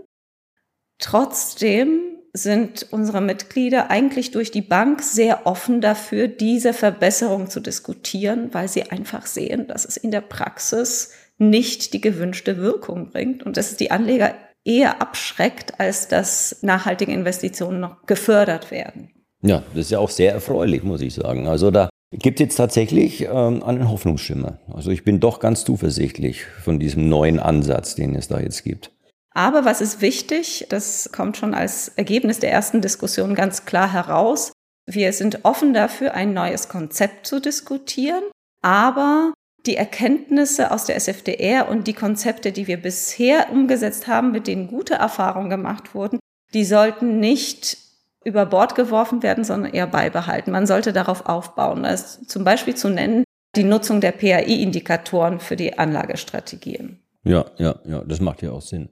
Trotzdem 0.98 2.00
sind 2.32 2.86
unsere 2.90 3.20
Mitglieder 3.20 3.90
eigentlich 3.90 4.30
durch 4.30 4.50
die 4.50 4.62
Bank 4.62 5.02
sehr 5.02 5.46
offen 5.46 5.80
dafür, 5.80 6.28
diese 6.28 6.72
Verbesserung 6.72 7.48
zu 7.48 7.60
diskutieren, 7.60 8.50
weil 8.52 8.68
sie 8.68 8.90
einfach 8.90 9.26
sehen, 9.26 9.66
dass 9.66 9.84
es 9.84 9.96
in 9.96 10.10
der 10.10 10.20
Praxis 10.20 11.12
nicht 11.38 11.92
die 11.92 12.00
gewünschte 12.00 12.58
Wirkung 12.58 13.10
bringt 13.10 13.42
und 13.42 13.56
dass 13.56 13.70
es 13.70 13.76
die 13.76 13.90
Anleger 13.90 14.34
eher 14.64 15.00
abschreckt, 15.00 15.80
als 15.80 16.08
dass 16.08 16.62
nachhaltige 16.62 17.12
Investitionen 17.12 17.80
noch 17.80 18.04
gefördert 18.06 18.70
werden. 18.70 19.10
Ja, 19.42 19.62
das 19.74 19.86
ist 19.86 19.90
ja 19.90 19.98
auch 19.98 20.10
sehr 20.10 20.32
erfreulich, 20.32 20.82
muss 20.82 21.00
ich 21.00 21.14
sagen. 21.14 21.46
Also 21.46 21.70
da 21.70 21.88
gibt 22.20 22.40
jetzt 22.40 22.56
tatsächlich 22.56 23.22
ähm, 23.22 23.62
einen 23.62 23.90
Hoffnungsschimmer. 23.90 24.58
Also 24.72 24.90
ich 24.90 25.04
bin 25.04 25.20
doch 25.20 25.40
ganz 25.40 25.64
zuversichtlich 25.64 26.44
von 26.62 26.78
diesem 26.78 27.08
neuen 27.08 27.38
Ansatz, 27.38 27.94
den 27.94 28.14
es 28.14 28.28
da 28.28 28.40
jetzt 28.40 28.64
gibt. 28.64 28.92
Aber 29.32 29.66
was 29.66 29.82
ist 29.82 30.00
wichtig, 30.00 30.66
das 30.70 31.10
kommt 31.12 31.36
schon 31.36 31.52
als 31.52 31.88
Ergebnis 31.88 32.38
der 32.38 32.52
ersten 32.52 32.80
Diskussion 32.80 33.34
ganz 33.34 33.66
klar 33.66 33.92
heraus. 33.92 34.52
Wir 34.86 35.12
sind 35.12 35.44
offen 35.44 35.74
dafür, 35.74 36.14
ein 36.14 36.32
neues 36.32 36.68
Konzept 36.68 37.26
zu 37.26 37.40
diskutieren, 37.40 38.22
aber 38.62 39.34
die 39.66 39.76
Erkenntnisse 39.76 40.70
aus 40.70 40.84
der 40.84 40.96
SFDR 40.96 41.68
und 41.68 41.86
die 41.86 41.92
Konzepte, 41.92 42.52
die 42.52 42.66
wir 42.66 42.78
bisher 42.78 43.50
umgesetzt 43.52 44.06
haben, 44.06 44.32
mit 44.32 44.46
denen 44.46 44.68
gute 44.68 44.94
Erfahrungen 44.94 45.50
gemacht 45.50 45.94
wurden, 45.94 46.18
die 46.54 46.64
sollten 46.64 47.20
nicht 47.20 47.76
über 48.26 48.44
Bord 48.44 48.74
geworfen 48.74 49.22
werden, 49.22 49.44
sondern 49.44 49.72
eher 49.72 49.86
beibehalten. 49.86 50.50
Man 50.50 50.66
sollte 50.66 50.92
darauf 50.92 51.26
aufbauen. 51.26 51.84
Da 51.84 51.90
ist 51.90 52.28
zum 52.28 52.42
Beispiel 52.42 52.74
zu 52.74 52.88
nennen 52.90 53.22
die 53.54 53.62
Nutzung 53.62 54.00
der 54.00 54.12
PAI-Indikatoren 54.12 55.38
für 55.38 55.56
die 55.56 55.78
Anlagestrategien. 55.78 56.98
Ja, 57.24 57.46
ja, 57.56 57.76
ja, 57.86 58.02
das 58.04 58.20
macht 58.20 58.42
ja 58.42 58.50
auch 58.50 58.60
Sinn. 58.60 58.90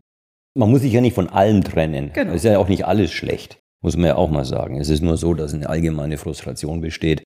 Man 0.56 0.70
muss 0.70 0.82
sich 0.82 0.92
ja 0.92 1.00
nicht 1.00 1.14
von 1.14 1.28
allem 1.28 1.64
trennen. 1.64 2.12
Genau. 2.14 2.30
Es 2.30 2.44
ist 2.44 2.44
ja 2.44 2.58
auch 2.58 2.68
nicht 2.68 2.86
alles 2.86 3.12
schlecht, 3.12 3.58
muss 3.82 3.96
man 3.96 4.06
ja 4.06 4.16
auch 4.16 4.30
mal 4.30 4.44
sagen. 4.44 4.80
Es 4.80 4.88
ist 4.88 5.02
nur 5.02 5.16
so, 5.16 5.34
dass 5.34 5.52
eine 5.52 5.68
allgemeine 5.68 6.16
Frustration 6.16 6.80
besteht 6.80 7.24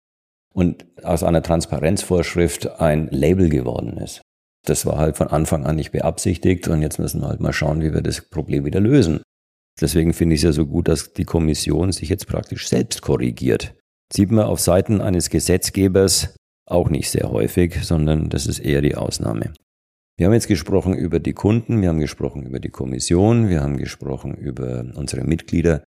und 0.54 0.86
aus 1.04 1.22
einer 1.22 1.42
Transparenzvorschrift 1.42 2.80
ein 2.80 3.08
Label 3.10 3.50
geworden 3.50 3.98
ist. 3.98 4.22
Das 4.66 4.86
war 4.86 4.96
halt 4.96 5.18
von 5.18 5.28
Anfang 5.28 5.66
an 5.66 5.76
nicht 5.76 5.92
beabsichtigt 5.92 6.68
und 6.68 6.80
jetzt 6.80 6.98
müssen 6.98 7.20
wir 7.20 7.28
halt 7.28 7.40
mal 7.40 7.52
schauen, 7.52 7.82
wie 7.82 7.92
wir 7.92 8.00
das 8.00 8.22
Problem 8.22 8.64
wieder 8.64 8.80
lösen. 8.80 9.20
Deswegen 9.80 10.12
finde 10.12 10.34
ich 10.34 10.40
es 10.40 10.44
ja 10.44 10.52
so 10.52 10.66
gut, 10.66 10.88
dass 10.88 11.12
die 11.12 11.24
Kommission 11.24 11.92
sich 11.92 12.08
jetzt 12.08 12.26
praktisch 12.26 12.68
selbst 12.68 13.02
korrigiert. 13.02 13.74
Sieht 14.12 14.30
man 14.30 14.46
auf 14.46 14.60
Seiten 14.60 15.00
eines 15.00 15.30
Gesetzgebers 15.30 16.34
auch 16.66 16.90
nicht 16.90 17.10
sehr 17.10 17.30
häufig, 17.30 17.84
sondern 17.84 18.28
das 18.28 18.46
ist 18.46 18.58
eher 18.58 18.82
die 18.82 18.94
Ausnahme. 18.94 19.52
Wir 20.16 20.26
haben 20.26 20.34
jetzt 20.34 20.48
gesprochen 20.48 20.94
über 20.94 21.20
die 21.20 21.32
Kunden, 21.32 21.80
wir 21.80 21.88
haben 21.88 22.00
gesprochen 22.00 22.42
über 22.42 22.58
die 22.58 22.70
Kommission, 22.70 23.48
wir 23.48 23.60
haben 23.60 23.76
gesprochen 23.76 24.34
über 24.34 24.84
unsere 24.96 25.24
Mitglieder. 25.24 25.84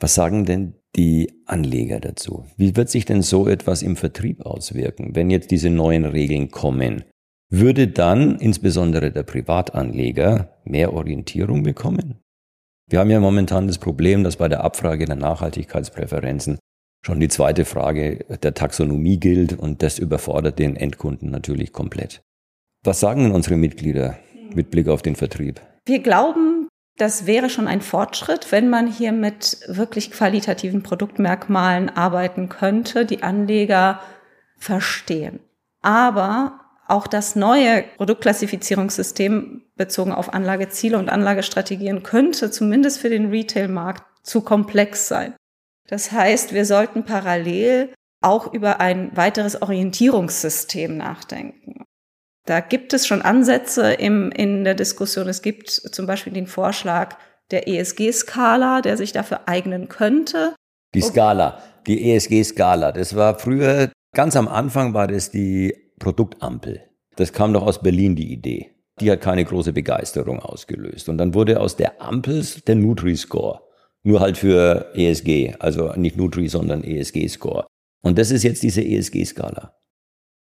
Was 0.00 0.14
sagen 0.14 0.46
denn 0.46 0.76
die 0.96 1.30
Anleger 1.44 2.00
dazu? 2.00 2.46
Wie 2.56 2.74
wird 2.74 2.88
sich 2.88 3.04
denn 3.04 3.20
so 3.20 3.46
etwas 3.46 3.82
im 3.82 3.96
Vertrieb 3.96 4.46
auswirken, 4.46 5.14
wenn 5.14 5.28
jetzt 5.28 5.50
diese 5.50 5.68
neuen 5.68 6.06
Regeln 6.06 6.50
kommen? 6.50 7.04
Würde 7.50 7.88
dann 7.88 8.38
insbesondere 8.38 9.12
der 9.12 9.24
Privatanleger 9.24 10.56
mehr 10.64 10.94
Orientierung 10.94 11.62
bekommen? 11.62 12.20
Wir 12.90 12.98
haben 12.98 13.10
ja 13.10 13.20
momentan 13.20 13.68
das 13.68 13.78
Problem, 13.78 14.24
dass 14.24 14.36
bei 14.36 14.48
der 14.48 14.64
Abfrage 14.64 15.04
der 15.04 15.14
Nachhaltigkeitspräferenzen 15.14 16.58
schon 17.06 17.20
die 17.20 17.28
zweite 17.28 17.64
Frage 17.64 18.24
der 18.42 18.52
Taxonomie 18.52 19.20
gilt 19.20 19.56
und 19.56 19.84
das 19.84 20.00
überfordert 20.00 20.58
den 20.58 20.74
Endkunden 20.74 21.30
natürlich 21.30 21.72
komplett. 21.72 22.20
Was 22.84 22.98
sagen 22.98 23.22
denn 23.22 23.32
unsere 23.32 23.56
Mitglieder 23.56 24.18
mit 24.54 24.70
Blick 24.72 24.88
auf 24.88 25.02
den 25.02 25.14
Vertrieb? 25.14 25.60
Wir 25.86 26.00
glauben, 26.00 26.66
das 26.98 27.26
wäre 27.26 27.48
schon 27.48 27.68
ein 27.68 27.80
Fortschritt, 27.80 28.50
wenn 28.50 28.68
man 28.68 28.88
hier 28.88 29.12
mit 29.12 29.60
wirklich 29.68 30.10
qualitativen 30.10 30.82
Produktmerkmalen 30.82 31.90
arbeiten 31.90 32.48
könnte, 32.48 33.06
die 33.06 33.22
Anleger 33.22 34.00
verstehen. 34.58 35.38
Aber 35.80 36.60
auch 36.90 37.06
das 37.06 37.36
neue 37.36 37.84
Produktklassifizierungssystem 37.96 39.62
bezogen 39.76 40.12
auf 40.12 40.34
Anlageziele 40.34 40.98
und 40.98 41.08
Anlagestrategien 41.08 42.02
könnte 42.02 42.50
zumindest 42.50 42.98
für 42.98 43.08
den 43.08 43.30
Retail-Markt 43.30 44.02
zu 44.22 44.42
komplex 44.42 45.08
sein. 45.08 45.34
Das 45.88 46.12
heißt, 46.12 46.52
wir 46.52 46.64
sollten 46.66 47.04
parallel 47.04 47.92
auch 48.22 48.52
über 48.52 48.80
ein 48.80 49.16
weiteres 49.16 49.60
Orientierungssystem 49.62 50.96
nachdenken. 50.96 51.84
Da 52.46 52.60
gibt 52.60 52.92
es 52.92 53.06
schon 53.06 53.22
Ansätze 53.22 53.92
im, 53.92 54.30
in 54.32 54.64
der 54.64 54.74
Diskussion. 54.74 55.28
Es 55.28 55.42
gibt 55.42 55.70
zum 55.70 56.06
Beispiel 56.06 56.32
den 56.32 56.46
Vorschlag 56.46 57.16
der 57.50 57.68
ESG-Skala, 57.68 58.80
der 58.80 58.96
sich 58.96 59.12
dafür 59.12 59.42
eignen 59.46 59.88
könnte. 59.88 60.54
Die 60.94 61.00
Skala, 61.00 61.62
die 61.86 62.12
ESG-Skala, 62.12 62.92
das 62.92 63.14
war 63.14 63.38
früher, 63.38 63.90
ganz 64.14 64.36
am 64.36 64.48
Anfang 64.48 64.94
war 64.94 65.06
das 65.06 65.30
die 65.30 65.74
Produktampel. 66.00 66.82
Das 67.14 67.32
kam 67.32 67.52
doch 67.52 67.62
aus 67.62 67.80
Berlin, 67.80 68.16
die 68.16 68.32
Idee. 68.32 68.74
Die 69.00 69.10
hat 69.10 69.20
keine 69.20 69.44
große 69.44 69.72
Begeisterung 69.72 70.40
ausgelöst. 70.40 71.08
Und 71.08 71.18
dann 71.18 71.34
wurde 71.34 71.60
aus 71.60 71.76
der 71.76 72.02
Ampel 72.02 72.44
der 72.66 72.74
Nutri-Score. 72.74 73.60
Nur 74.02 74.20
halt 74.20 74.38
für 74.38 74.90
ESG, 74.94 75.54
also 75.60 75.92
nicht 75.92 76.16
Nutri, 76.16 76.48
sondern 76.48 76.82
ESG-Score. 76.82 77.66
Und 78.02 78.18
das 78.18 78.30
ist 78.30 78.42
jetzt 78.42 78.62
diese 78.62 78.82
ESG-Skala. 78.82 79.76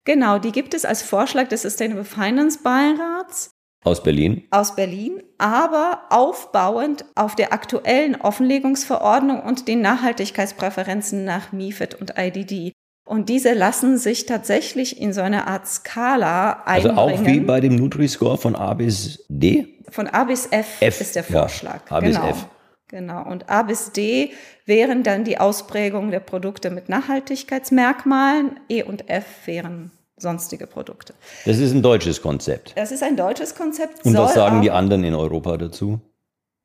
Genau, 0.05 0.37
die 0.37 0.51
gibt 0.51 0.73
es 0.73 0.85
als 0.85 1.01
Vorschlag 1.01 1.47
des 1.47 1.63
Sustainable 1.63 2.03
Finance 2.03 2.59
Beirats. 2.61 3.49
Aus 3.83 4.03
Berlin? 4.03 4.43
Aus 4.51 4.75
Berlin, 4.75 5.23
aber 5.37 6.01
aufbauend 6.09 7.05
auf 7.15 7.35
der 7.35 7.53
aktuellen 7.53 8.15
Offenlegungsverordnung 8.15 9.41
und 9.41 9.67
den 9.67 9.81
Nachhaltigkeitspräferenzen 9.81 11.23
nach 11.23 11.51
MIFID 11.51 11.95
und 11.95 12.13
IDD. 12.17 12.73
Und 13.05 13.29
diese 13.29 13.53
lassen 13.53 13.97
sich 13.99 14.25
tatsächlich 14.25 14.99
in 14.99 15.13
so 15.13 15.21
eine 15.21 15.47
Art 15.47 15.67
Skala 15.67 16.63
einbringen. 16.65 16.97
Also 16.97 17.13
auch 17.15 17.25
wie 17.25 17.39
bei 17.39 17.61
dem 17.61 17.75
Nutri-Score 17.75 18.37
von 18.37 18.55
A 18.55 18.73
bis 18.73 19.23
D? 19.29 19.67
Von 19.89 20.07
A 20.07 20.23
bis 20.23 20.47
F, 20.47 20.81
F 20.81 21.01
ist 21.01 21.15
der 21.15 21.23
Vorschlag. 21.23 21.81
Ja, 21.89 21.97
A 21.97 21.99
bis 21.99 22.15
genau. 22.15 22.29
F. 22.29 22.45
Genau. 22.87 23.25
Und 23.25 23.49
A 23.49 23.61
bis 23.61 23.91
D 23.91 24.31
wären 24.65 25.03
dann 25.03 25.23
die 25.23 25.37
Ausprägung 25.37 26.09
der 26.09 26.19
Produkte 26.19 26.71
mit 26.71 26.89
Nachhaltigkeitsmerkmalen. 26.89 28.59
E 28.69 28.81
und 28.81 29.07
F 29.07 29.25
wären 29.45 29.91
sonstige 30.17 30.65
Produkte. 30.65 31.13
Das 31.45 31.59
ist 31.59 31.73
ein 31.73 31.83
deutsches 31.83 32.21
Konzept. 32.21 32.73
Das 32.75 32.91
ist 32.91 33.03
ein 33.03 33.15
deutsches 33.15 33.53
Konzept. 33.53 34.03
Und 34.03 34.17
was 34.17 34.33
sagen 34.33 34.61
die 34.63 34.71
anderen 34.71 35.03
in 35.03 35.13
Europa 35.13 35.57
dazu? 35.57 35.99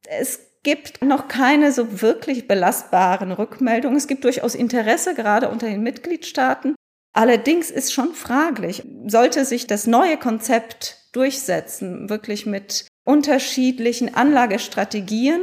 Es 0.08 0.40
gibt 0.62 1.02
noch 1.02 1.28
keine 1.28 1.72
so 1.72 2.02
wirklich 2.02 2.46
belastbaren 2.46 3.32
Rückmeldungen. 3.32 3.96
Es 3.96 4.08
gibt 4.08 4.24
durchaus 4.24 4.54
Interesse, 4.54 5.14
gerade 5.14 5.48
unter 5.48 5.68
den 5.68 5.82
Mitgliedstaaten. 5.82 6.74
Allerdings 7.12 7.70
ist 7.70 7.92
schon 7.92 8.14
fraglich, 8.14 8.84
sollte 9.06 9.44
sich 9.44 9.66
das 9.66 9.86
neue 9.86 10.16
Konzept 10.16 11.08
durchsetzen, 11.12 12.08
wirklich 12.08 12.46
mit 12.46 12.86
unterschiedlichen 13.04 14.14
Anlagestrategien, 14.14 15.40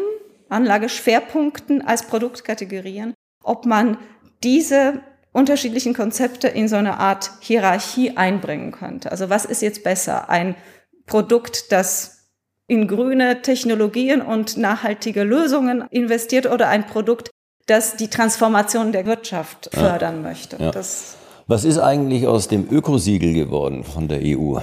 Anlageschwerpunkten 0.50 1.82
als 1.82 2.04
Produktkategorien, 2.04 3.14
ob 3.44 3.66
man 3.66 3.98
diese 4.44 5.02
unterschiedlichen 5.34 5.94
Konzepte 5.94 6.48
in 6.48 6.70
so 6.70 6.78
eine 6.78 7.00
Art 7.00 7.32
Hierarchie 7.42 8.16
einbringen 8.16 8.72
könnte. 8.72 9.12
Also 9.12 9.30
was 9.30 9.44
ist 9.44 9.62
jetzt 9.62 9.84
besser? 9.84 10.30
Ein 10.30 10.56
Produkt, 11.06 11.72
das 11.72 12.17
in 12.68 12.88
grüne 12.88 13.42
Technologien 13.42 14.22
und 14.22 14.58
nachhaltige 14.58 15.24
Lösungen 15.24 15.86
investiert 15.90 16.46
oder 16.46 16.68
ein 16.68 16.86
Produkt, 16.86 17.32
das 17.66 17.96
die 17.96 18.10
Transformation 18.10 18.92
der 18.92 19.06
Wirtschaft 19.06 19.70
fördern 19.74 20.16
ja. 20.18 20.30
möchte. 20.30 20.58
Ja. 20.60 20.72
Was 21.48 21.64
ist 21.64 21.80
eigentlich 21.80 22.28
aus 22.28 22.50
dem 22.50 22.68
Ökosiegel 22.70 23.34
geworden 23.34 23.84
von 23.84 24.08
der 24.08 24.20
EU? 24.22 24.60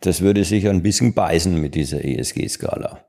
Das 0.00 0.22
würde 0.22 0.44
sich 0.44 0.66
ein 0.68 0.82
bisschen 0.82 1.14
beißen 1.14 1.60
mit 1.60 1.74
dieser 1.74 2.04
ESG-Skala. 2.04 3.04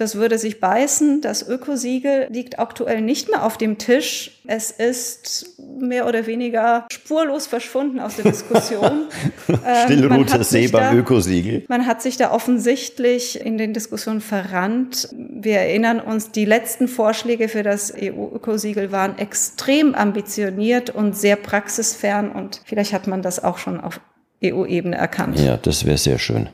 Das 0.00 0.14
würde 0.14 0.38
sich 0.38 0.60
beißen. 0.60 1.20
Das 1.20 1.46
Ökosiegel 1.46 2.26
liegt 2.30 2.58
aktuell 2.58 3.02
nicht 3.02 3.28
mehr 3.28 3.44
auf 3.44 3.58
dem 3.58 3.76
Tisch. 3.76 4.40
Es 4.46 4.70
ist 4.70 5.60
mehr 5.78 6.08
oder 6.08 6.26
weniger 6.26 6.86
spurlos 6.90 7.46
verschwunden 7.46 8.00
aus 8.00 8.16
der 8.16 8.24
Diskussion. 8.24 9.08
Stillroter 9.84 10.42
See 10.42 10.68
beim 10.68 10.96
Ökosiegel. 10.96 11.64
Man 11.68 11.86
hat 11.86 12.00
sich 12.00 12.16
da 12.16 12.30
offensichtlich 12.30 13.44
in 13.44 13.58
den 13.58 13.74
Diskussionen 13.74 14.22
verrannt. 14.22 15.10
Wir 15.12 15.58
erinnern 15.58 16.00
uns, 16.00 16.30
die 16.30 16.46
letzten 16.46 16.88
Vorschläge 16.88 17.48
für 17.48 17.62
das 17.62 17.92
EU-Ökosiegel 17.94 18.92
waren 18.92 19.18
extrem 19.18 19.94
ambitioniert 19.94 20.88
und 20.88 21.14
sehr 21.14 21.36
praxisfern 21.36 22.32
und 22.32 22.62
vielleicht 22.64 22.94
hat 22.94 23.06
man 23.06 23.20
das 23.20 23.44
auch 23.44 23.58
schon 23.58 23.78
auf 23.78 24.00
EU-Ebene 24.42 24.96
erkannt. 24.96 25.38
Ja, 25.38 25.58
das 25.58 25.84
wäre 25.84 25.98
sehr 25.98 26.18
schön. 26.18 26.48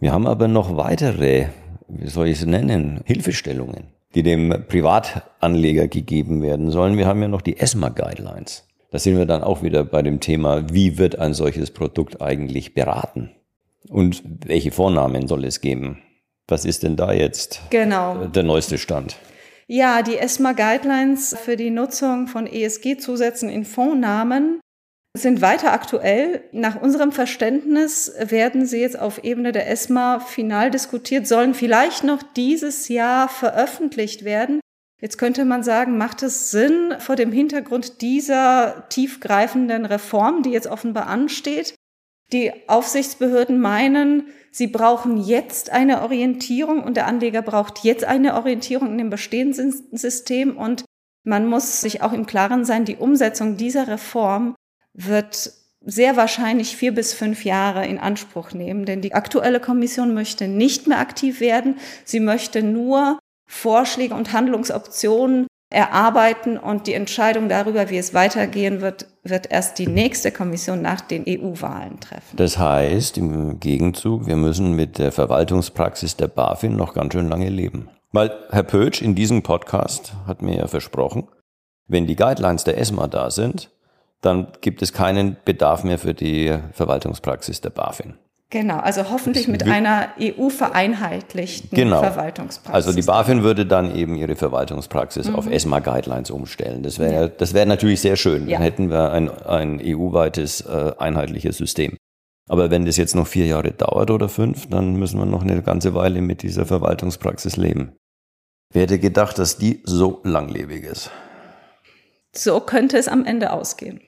Wir 0.00 0.12
haben 0.12 0.26
aber 0.26 0.48
noch 0.48 0.76
weitere 0.76 1.46
wie 1.88 2.08
soll 2.08 2.28
ich 2.28 2.40
es 2.40 2.46
nennen, 2.46 3.00
Hilfestellungen, 3.04 3.88
die 4.14 4.22
dem 4.22 4.64
Privatanleger 4.68 5.88
gegeben 5.88 6.42
werden 6.42 6.70
sollen. 6.70 6.98
Wir 6.98 7.06
haben 7.06 7.22
ja 7.22 7.28
noch 7.28 7.42
die 7.42 7.58
ESMA 7.58 7.90
Guidelines. 7.90 8.66
Da 8.90 8.98
sind 8.98 9.18
wir 9.18 9.26
dann 9.26 9.42
auch 9.42 9.62
wieder 9.62 9.84
bei 9.84 10.02
dem 10.02 10.20
Thema, 10.20 10.72
wie 10.72 10.98
wird 10.98 11.18
ein 11.18 11.34
solches 11.34 11.70
Produkt 11.70 12.22
eigentlich 12.22 12.74
beraten? 12.74 13.30
Und 13.88 14.22
welche 14.46 14.70
Vornamen 14.70 15.28
soll 15.28 15.44
es 15.44 15.60
geben? 15.60 15.98
Was 16.48 16.64
ist 16.64 16.82
denn 16.82 16.96
da 16.96 17.12
jetzt 17.12 17.60
genau. 17.70 18.26
der 18.26 18.42
neueste 18.42 18.78
Stand? 18.78 19.16
Ja, 19.66 20.02
die 20.02 20.16
ESMA 20.16 20.52
Guidelines 20.52 21.36
für 21.36 21.56
die 21.56 21.70
Nutzung 21.70 22.28
von 22.28 22.46
ESG-Zusätzen 22.46 23.48
in 23.48 23.64
Fondsnamen 23.64 24.60
sind 25.16 25.40
weiter 25.40 25.72
aktuell. 25.72 26.44
Nach 26.52 26.80
unserem 26.80 27.12
Verständnis 27.12 28.12
werden 28.18 28.66
sie 28.66 28.80
jetzt 28.80 28.98
auf 28.98 29.24
Ebene 29.24 29.52
der 29.52 29.70
ESMA 29.70 30.20
final 30.20 30.70
diskutiert, 30.70 31.26
sollen 31.26 31.54
vielleicht 31.54 32.04
noch 32.04 32.22
dieses 32.22 32.88
Jahr 32.88 33.28
veröffentlicht 33.28 34.24
werden. 34.24 34.60
Jetzt 35.00 35.18
könnte 35.18 35.44
man 35.44 35.62
sagen, 35.62 35.98
macht 35.98 36.22
es 36.22 36.50
Sinn 36.50 36.94
vor 36.98 37.16
dem 37.16 37.32
Hintergrund 37.32 38.00
dieser 38.00 38.88
tiefgreifenden 38.88 39.84
Reform, 39.84 40.42
die 40.42 40.50
jetzt 40.50 40.68
offenbar 40.68 41.06
ansteht? 41.06 41.74
Die 42.32 42.52
Aufsichtsbehörden 42.68 43.60
meinen, 43.60 44.28
sie 44.50 44.66
brauchen 44.66 45.18
jetzt 45.22 45.70
eine 45.70 46.02
Orientierung 46.02 46.82
und 46.82 46.96
der 46.96 47.06
Anleger 47.06 47.42
braucht 47.42 47.84
jetzt 47.84 48.04
eine 48.04 48.34
Orientierung 48.34 48.92
in 48.92 48.98
dem 48.98 49.10
bestehenden 49.10 49.72
System 49.92 50.56
und 50.56 50.84
man 51.24 51.46
muss 51.46 51.80
sich 51.80 52.02
auch 52.02 52.12
im 52.12 52.26
Klaren 52.26 52.64
sein, 52.64 52.84
die 52.84 52.96
Umsetzung 52.96 53.56
dieser 53.56 53.88
Reform 53.88 54.54
wird 54.96 55.52
sehr 55.84 56.16
wahrscheinlich 56.16 56.76
vier 56.76 56.92
bis 56.92 57.14
fünf 57.14 57.44
Jahre 57.44 57.86
in 57.86 57.98
Anspruch 57.98 58.52
nehmen, 58.52 58.84
denn 58.84 59.02
die 59.02 59.14
aktuelle 59.14 59.60
Kommission 59.60 60.14
möchte 60.14 60.48
nicht 60.48 60.88
mehr 60.88 60.98
aktiv 60.98 61.40
werden. 61.40 61.76
Sie 62.04 62.18
möchte 62.18 62.62
nur 62.62 63.18
Vorschläge 63.48 64.14
und 64.14 64.32
Handlungsoptionen 64.32 65.46
erarbeiten 65.70 66.58
und 66.58 66.86
die 66.86 66.94
Entscheidung 66.94 67.48
darüber, 67.48 67.90
wie 67.90 67.98
es 67.98 68.14
weitergehen 68.14 68.80
wird, 68.80 69.06
wird 69.24 69.50
erst 69.50 69.78
die 69.78 69.86
nächste 69.86 70.30
Kommission 70.30 70.80
nach 70.80 71.00
den 71.00 71.24
EU-Wahlen 71.26 72.00
treffen. 72.00 72.36
Das 72.36 72.58
heißt 72.58 73.18
im 73.18 73.58
Gegenzug, 73.58 74.26
wir 74.26 74.36
müssen 74.36 74.74
mit 74.74 74.98
der 74.98 75.12
Verwaltungspraxis 75.12 76.16
der 76.16 76.28
BaFin 76.28 76.76
noch 76.76 76.94
ganz 76.94 77.12
schön 77.12 77.28
lange 77.28 77.48
leben. 77.48 77.88
Weil 78.12 78.32
Herr 78.50 78.62
Pötsch 78.62 79.02
in 79.02 79.14
diesem 79.14 79.42
Podcast 79.42 80.14
hat 80.26 80.40
mir 80.40 80.56
ja 80.56 80.66
versprochen, 80.68 81.28
wenn 81.88 82.06
die 82.06 82.16
Guidelines 82.16 82.64
der 82.64 82.78
ESMA 82.78 83.08
da 83.08 83.30
sind, 83.30 83.70
dann 84.22 84.48
gibt 84.60 84.82
es 84.82 84.92
keinen 84.92 85.36
Bedarf 85.44 85.84
mehr 85.84 85.98
für 85.98 86.14
die 86.14 86.56
Verwaltungspraxis 86.72 87.60
der 87.60 87.70
BaFin. 87.70 88.14
Genau, 88.50 88.78
also 88.78 89.10
hoffentlich 89.10 89.48
mit 89.48 89.66
einer 89.66 90.10
EU-vereinheitlichen 90.20 91.68
genau. 91.72 92.00
Verwaltungspraxis. 92.00 92.72
Also 92.72 92.92
die 92.92 93.04
BaFin 93.04 93.42
würde 93.42 93.66
dann 93.66 93.94
eben 93.94 94.14
ihre 94.14 94.36
Verwaltungspraxis 94.36 95.28
mhm. 95.28 95.34
auf 95.34 95.50
ESMA-Guidelines 95.50 96.30
umstellen. 96.30 96.84
Das 96.84 97.00
wäre 97.00 97.12
ja. 97.12 97.28
das 97.28 97.54
wäre 97.54 97.66
natürlich 97.66 98.00
sehr 98.00 98.14
schön. 98.14 98.46
Ja. 98.46 98.58
Dann 98.58 98.62
hätten 98.62 98.90
wir 98.90 99.10
ein, 99.10 99.30
ein 99.42 99.80
EU-weites 99.82 100.60
äh, 100.60 100.92
einheitliches 100.96 101.56
System. 101.56 101.96
Aber 102.48 102.70
wenn 102.70 102.86
das 102.86 102.96
jetzt 102.96 103.16
noch 103.16 103.26
vier 103.26 103.46
Jahre 103.46 103.72
dauert 103.72 104.12
oder 104.12 104.28
fünf, 104.28 104.68
dann 104.68 104.94
müssen 104.94 105.18
wir 105.18 105.26
noch 105.26 105.42
eine 105.42 105.60
ganze 105.62 105.94
Weile 105.94 106.22
mit 106.22 106.42
dieser 106.42 106.66
Verwaltungspraxis 106.66 107.56
leben. 107.56 107.96
Wer 108.72 108.82
hätte 108.82 109.00
gedacht, 109.00 109.38
dass 109.38 109.58
die 109.58 109.82
so 109.84 110.20
langlebig 110.22 110.84
ist? 110.84 111.10
So 112.36 112.60
könnte 112.60 112.98
es 112.98 113.08
am 113.08 113.24
Ende 113.24 113.52
ausgehen. 113.52 114.00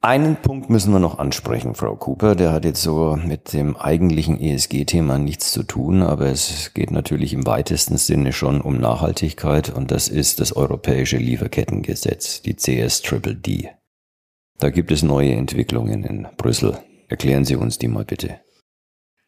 Einen 0.00 0.36
Punkt 0.36 0.68
müssen 0.68 0.92
wir 0.92 0.98
noch 0.98 1.18
ansprechen, 1.18 1.74
Frau 1.74 1.96
Cooper. 1.96 2.34
Der 2.34 2.52
hat 2.52 2.66
jetzt 2.66 2.82
so 2.82 3.16
mit 3.16 3.54
dem 3.54 3.74
eigentlichen 3.74 4.38
ESG-Thema 4.38 5.16
nichts 5.16 5.50
zu 5.50 5.62
tun, 5.62 6.02
aber 6.02 6.26
es 6.26 6.74
geht 6.74 6.90
natürlich 6.90 7.32
im 7.32 7.46
weitesten 7.46 7.96
Sinne 7.96 8.34
schon 8.34 8.60
um 8.60 8.76
Nachhaltigkeit 8.76 9.70
und 9.70 9.90
das 9.90 10.08
ist 10.08 10.40
das 10.40 10.54
Europäische 10.54 11.16
Lieferkettengesetz, 11.16 12.42
die 12.42 12.54
CSDDD. 12.54 13.70
Da 14.58 14.68
gibt 14.68 14.92
es 14.92 15.02
neue 15.02 15.32
Entwicklungen 15.32 16.04
in 16.04 16.28
Brüssel. 16.36 16.76
Erklären 17.08 17.46
Sie 17.46 17.56
uns 17.56 17.78
die 17.78 17.88
mal 17.88 18.04
bitte. 18.04 18.40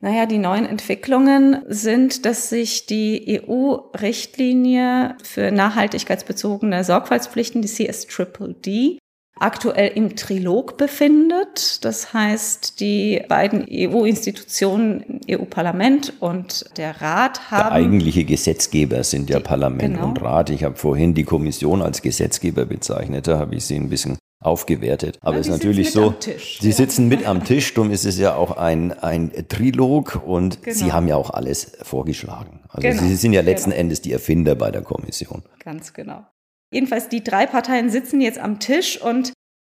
Naja, 0.01 0.27
die 0.27 0.39
neuen 0.39 0.67
Entwicklungen 0.67 1.63
sind, 1.69 2.27
dass 2.27 2.51
sich 2.51 2.87
die 2.87 3.41
EU-Richtlinie 3.49 5.17
für 5.23 5.51
nachhaltigkeitsbezogene 5.51 6.85
Sorgfaltspflichten, 6.85 7.63
die 7.63 7.69
CSDDD, 7.69 8.99
aktuell 9.39 9.93
im 9.95 10.17
Trilog 10.17 10.77
befindet. 10.77 11.85
Das 11.85 12.13
heißt, 12.13 12.81
die 12.81 13.23
beiden 13.29 13.67
EU-Institutionen, 13.71 15.21
EU-Parlament 15.31 16.15
und 16.21 16.65
der 16.77 17.01
Rat 17.01 17.51
haben. 17.51 17.71
Der 17.71 17.73
eigentliche 17.73 18.25
Gesetzgeber 18.25 19.03
sind 19.05 19.31
ja 19.31 19.41
Parlament 19.41 19.95
genau. 19.95 20.09
und 20.09 20.23
Rat. 20.23 20.51
Ich 20.51 20.65
habe 20.65 20.77
vorhin 20.77 21.15
die 21.15 21.25
Kommission 21.25 21.83
als 21.83 22.03
Gesetzgeber 22.03 22.67
bezeichnet. 22.67 23.27
Da 23.29 23.39
habe 23.39 23.55
ich 23.55 23.65
sie 23.65 23.77
ein 23.77 23.89
bisschen 23.89 24.19
aufgewertet. 24.41 25.19
Aber 25.23 25.39
es 25.39 25.47
ist 25.47 25.53
natürlich 25.53 25.93
so, 25.93 26.15
Sie 26.21 26.69
ja. 26.69 26.75
sitzen 26.75 27.09
mit 27.09 27.27
am 27.27 27.45
Tisch, 27.45 27.73
darum 27.75 27.91
ist 27.91 28.05
es 28.05 28.19
ja 28.19 28.35
auch 28.35 28.57
ein, 28.57 28.93
ein 28.93 29.33
Trilog 29.49 30.23
und 30.25 30.63
genau. 30.63 30.77
Sie 30.77 30.93
haben 30.93 31.09
ja 31.09 31.17
auch 31.17 31.31
alles 31.31 31.73
vorgeschlagen. 31.83 32.61
Also 32.69 32.89
genau. 32.89 33.03
Sie 33.03 33.17
sind 33.17 33.33
ja 33.33 33.41
letzten 33.41 33.71
genau. 33.71 33.81
Endes 33.81 34.03
die 34.03 34.13
Erfinder 34.13 34.55
bei 34.55 34.71
der 34.71 34.83
Kommission. 34.83 35.43
Ganz 35.61 35.93
genau. 35.93 36.27
Jedenfalls 36.71 37.09
die 37.09 37.25
drei 37.25 37.47
Parteien 37.47 37.91
sitzen 37.91 38.21
jetzt 38.21 38.39
am 38.39 38.59
Tisch 38.59 39.01
und 39.01 39.33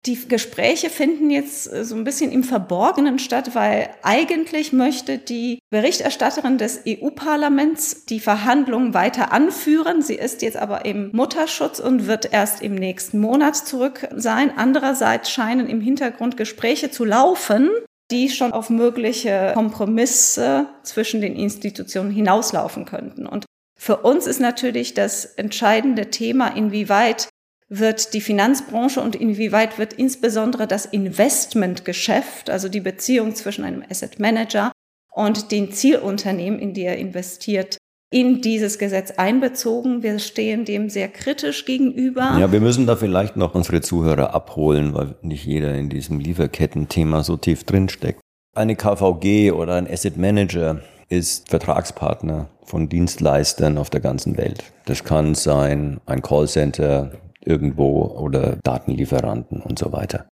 die 0.08 0.28
Gespräche 0.28 0.90
finden 0.90 1.30
jetzt 1.30 1.72
äh, 1.72 1.84
so 1.84 1.96
ein 1.96 2.04
bisschen 2.04 2.32
im 2.32 2.44
Verborgenen 2.44 3.20
statt, 3.20 3.54
weil 3.54 3.90
eigentlich 4.02 4.74
möchte 4.74 5.18
die 5.18 5.60
Berichterstatterin 5.70 6.58
des 6.58 6.82
EU-Parlaments 6.88 8.06
die 8.06 8.20
Verhandlungen 8.20 8.94
weiter 8.94 9.34
anführen. 9.34 10.02
Sie 10.02 10.16
ist 10.16 10.42
jetzt 10.42 10.58
aber 10.58 10.86
im 10.86 11.12
Mutterschutz 11.12 11.80
und 11.80 12.08
wird 12.08 12.32
erst 12.32 12.62
im 12.62 12.76
nächsten 12.76 13.20
Monat 13.20 13.56
zurück 13.56 14.08
sein. 14.16 14.54
Andererseits 14.56 15.30
scheinen 15.30 15.68
im 15.68 15.82
Hintergrund 15.82 16.38
Gespräche 16.38 16.90
zu 16.90 17.04
laufen, 17.04 17.70
die 18.10 18.30
schon 18.30 18.54
auf 18.54 18.70
mögliche 18.70 19.52
Kompromisse 19.54 20.68
zwischen 20.84 21.20
den 21.20 21.36
Institutionen 21.36 22.12
hinauslaufen 22.12 22.86
könnten. 22.86 23.28
Und 23.28 23.46
für 23.78 23.98
uns 23.98 24.26
ist 24.26 24.40
natürlich 24.40 24.94
das 24.94 25.26
entscheidende 25.26 26.10
Thema, 26.10 26.48
inwieweit 26.48 27.28
wird 27.70 28.14
die 28.14 28.22
Finanzbranche 28.22 29.02
und 29.02 29.16
inwieweit 29.16 29.78
wird 29.78 29.94
insbesondere 29.94 30.68
das 30.68 30.86
Investmentgeschäft, 30.86 32.50
also 32.50 32.70
die 32.70 32.80
Beziehung 32.80 33.36
zwischen 33.36 33.66
einem 33.66 33.84
Asset 33.90 34.20
Manager 34.20 34.72
und 35.14 35.52
den 35.52 35.72
Zielunternehmen, 35.72 36.60
in 36.60 36.74
die 36.74 36.84
er 36.84 36.98
investiert, 36.98 37.78
in 38.10 38.42
dieses 38.42 38.80
Gesetz 38.80 39.12
einbezogen. 39.12 40.02
Wir 40.02 40.20
stehen 40.20 40.64
dem 40.64 40.90
sehr 40.90 41.10
kritisch 41.10 41.66
gegenüber. 41.66 42.38
Ja, 42.40 42.52
wir 42.52 42.62
müssen 42.62 42.88
da 42.88 42.96
vielleicht 42.96 43.36
noch 43.36 43.54
unsere 43.54 43.82
Zuhörer 43.82 44.34
abholen, 44.34 44.94
weil 44.94 45.16
nicht 45.22 45.46
jeder 45.46 45.76
in 45.76 45.90
diesem 45.90 46.20
Lieferketten-Thema 46.20 47.24
so 47.24 47.36
tief 47.36 47.66
drinsteckt. 47.66 48.22
Eine 48.56 48.76
KVG 48.76 49.52
oder 49.52 49.76
ein 49.76 49.92
Asset 49.92 50.18
Manager 50.18 50.82
ist 51.10 51.50
Vertragspartner 51.50 52.50
von 52.64 52.90
Dienstleistern 52.90 53.78
auf 53.78 53.90
der 53.90 54.02
ganzen 54.02 54.38
Welt. 54.38 54.64
Das 54.86 55.04
kann 55.04 55.36
sein 55.36 56.00
ein 56.06 56.22
Callcenter 56.22 57.12
irgendwo 57.48 58.04
oder 58.04 58.58
Datenlieferanten 58.64 59.62
und 59.62 59.80
so 59.80 59.92
weiter. 59.92 60.28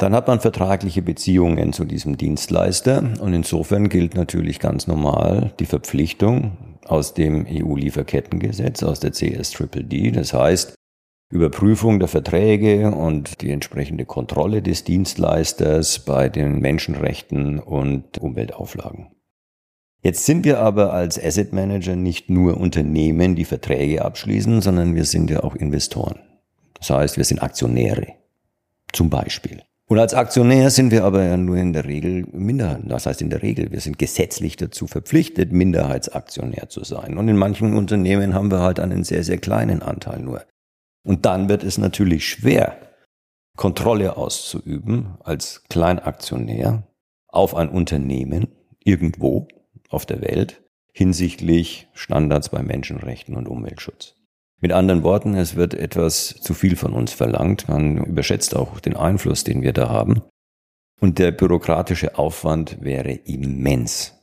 Dann 0.00 0.14
hat 0.14 0.28
man 0.28 0.40
vertragliche 0.40 1.02
Beziehungen 1.02 1.74
zu 1.74 1.84
diesem 1.84 2.16
Dienstleister 2.16 3.04
und 3.20 3.34
insofern 3.34 3.90
gilt 3.90 4.14
natürlich 4.14 4.58
ganz 4.58 4.86
normal 4.86 5.52
die 5.60 5.66
Verpflichtung 5.66 6.52
aus 6.86 7.12
dem 7.12 7.46
EU-Lieferkettengesetz, 7.46 8.82
aus 8.82 9.00
der 9.00 9.12
CSDDD. 9.12 10.10
Das 10.12 10.32
heißt, 10.32 10.74
Überprüfung 11.30 11.98
der 12.00 12.08
Verträge 12.08 12.90
und 12.90 13.42
die 13.42 13.50
entsprechende 13.50 14.06
Kontrolle 14.06 14.62
des 14.62 14.84
Dienstleisters 14.84 16.00
bei 16.00 16.30
den 16.30 16.60
Menschenrechten 16.60 17.58
und 17.58 18.18
Umweltauflagen. 18.18 19.10
Jetzt 20.02 20.24
sind 20.24 20.46
wir 20.46 20.60
aber 20.60 20.94
als 20.94 21.22
Asset 21.22 21.52
Manager 21.52 21.94
nicht 21.94 22.30
nur 22.30 22.56
Unternehmen, 22.56 23.36
die 23.36 23.44
Verträge 23.44 24.02
abschließen, 24.02 24.62
sondern 24.62 24.94
wir 24.94 25.04
sind 25.04 25.28
ja 25.28 25.44
auch 25.44 25.54
Investoren. 25.54 26.20
Das 26.80 26.90
heißt, 26.90 27.16
wir 27.16 27.24
sind 27.24 27.42
Aktionäre. 27.42 28.14
Zum 28.92 29.08
Beispiel. 29.08 29.62
Und 29.86 29.98
als 29.98 30.14
Aktionär 30.14 30.70
sind 30.70 30.92
wir 30.92 31.04
aber 31.04 31.24
ja 31.24 31.36
nur 31.36 31.56
in 31.56 31.72
der 31.72 31.84
Regel 31.84 32.24
Minderheit. 32.32 32.82
Das 32.84 33.06
heißt 33.06 33.22
in 33.22 33.30
der 33.30 33.42
Regel, 33.42 33.72
wir 33.72 33.80
sind 33.80 33.98
gesetzlich 33.98 34.56
dazu 34.56 34.86
verpflichtet, 34.86 35.52
Minderheitsaktionär 35.52 36.68
zu 36.68 36.84
sein. 36.84 37.18
Und 37.18 37.28
in 37.28 37.36
manchen 37.36 37.74
Unternehmen 37.74 38.34
haben 38.34 38.50
wir 38.50 38.60
halt 38.60 38.78
einen 38.78 39.04
sehr, 39.04 39.24
sehr 39.24 39.38
kleinen 39.38 39.82
Anteil 39.82 40.20
nur. 40.20 40.44
Und 41.02 41.26
dann 41.26 41.48
wird 41.48 41.64
es 41.64 41.76
natürlich 41.78 42.28
schwer, 42.28 42.76
Kontrolle 43.56 44.16
auszuüben 44.16 45.16
als 45.24 45.64
Kleinaktionär 45.68 46.86
auf 47.26 47.54
ein 47.54 47.68
Unternehmen 47.68 48.48
irgendwo 48.84 49.48
auf 49.88 50.06
der 50.06 50.20
Welt 50.20 50.62
hinsichtlich 50.92 51.88
Standards 51.94 52.48
bei 52.50 52.62
Menschenrechten 52.62 53.36
und 53.36 53.48
Umweltschutz. 53.48 54.19
Mit 54.60 54.72
anderen 54.72 55.02
Worten, 55.02 55.34
es 55.34 55.56
wird 55.56 55.72
etwas 55.72 56.36
zu 56.40 56.52
viel 56.52 56.76
von 56.76 56.92
uns 56.92 57.12
verlangt. 57.12 57.68
Man 57.68 58.04
überschätzt 58.04 58.54
auch 58.54 58.78
den 58.80 58.94
Einfluss, 58.94 59.42
den 59.42 59.62
wir 59.62 59.72
da 59.72 59.88
haben. 59.88 60.22
Und 61.00 61.18
der 61.18 61.30
bürokratische 61.30 62.18
Aufwand 62.18 62.76
wäre 62.82 63.12
immens. 63.12 64.14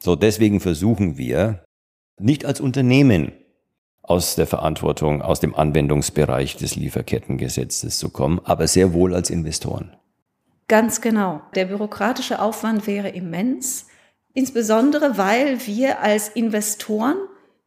So, 0.00 0.16
deswegen 0.16 0.60
versuchen 0.60 1.16
wir, 1.16 1.62
nicht 2.18 2.44
als 2.44 2.60
Unternehmen 2.60 3.32
aus 4.02 4.34
der 4.34 4.48
Verantwortung, 4.48 5.22
aus 5.22 5.38
dem 5.38 5.54
Anwendungsbereich 5.54 6.56
des 6.56 6.74
Lieferkettengesetzes 6.74 7.98
zu 7.98 8.10
kommen, 8.10 8.40
aber 8.42 8.66
sehr 8.66 8.92
wohl 8.92 9.14
als 9.14 9.30
Investoren. 9.30 9.96
Ganz 10.66 11.00
genau. 11.00 11.42
Der 11.54 11.66
bürokratische 11.66 12.40
Aufwand 12.40 12.88
wäre 12.88 13.10
immens. 13.10 13.86
Insbesondere, 14.34 15.16
weil 15.16 15.64
wir 15.66 16.00
als 16.00 16.28
Investoren 16.28 17.16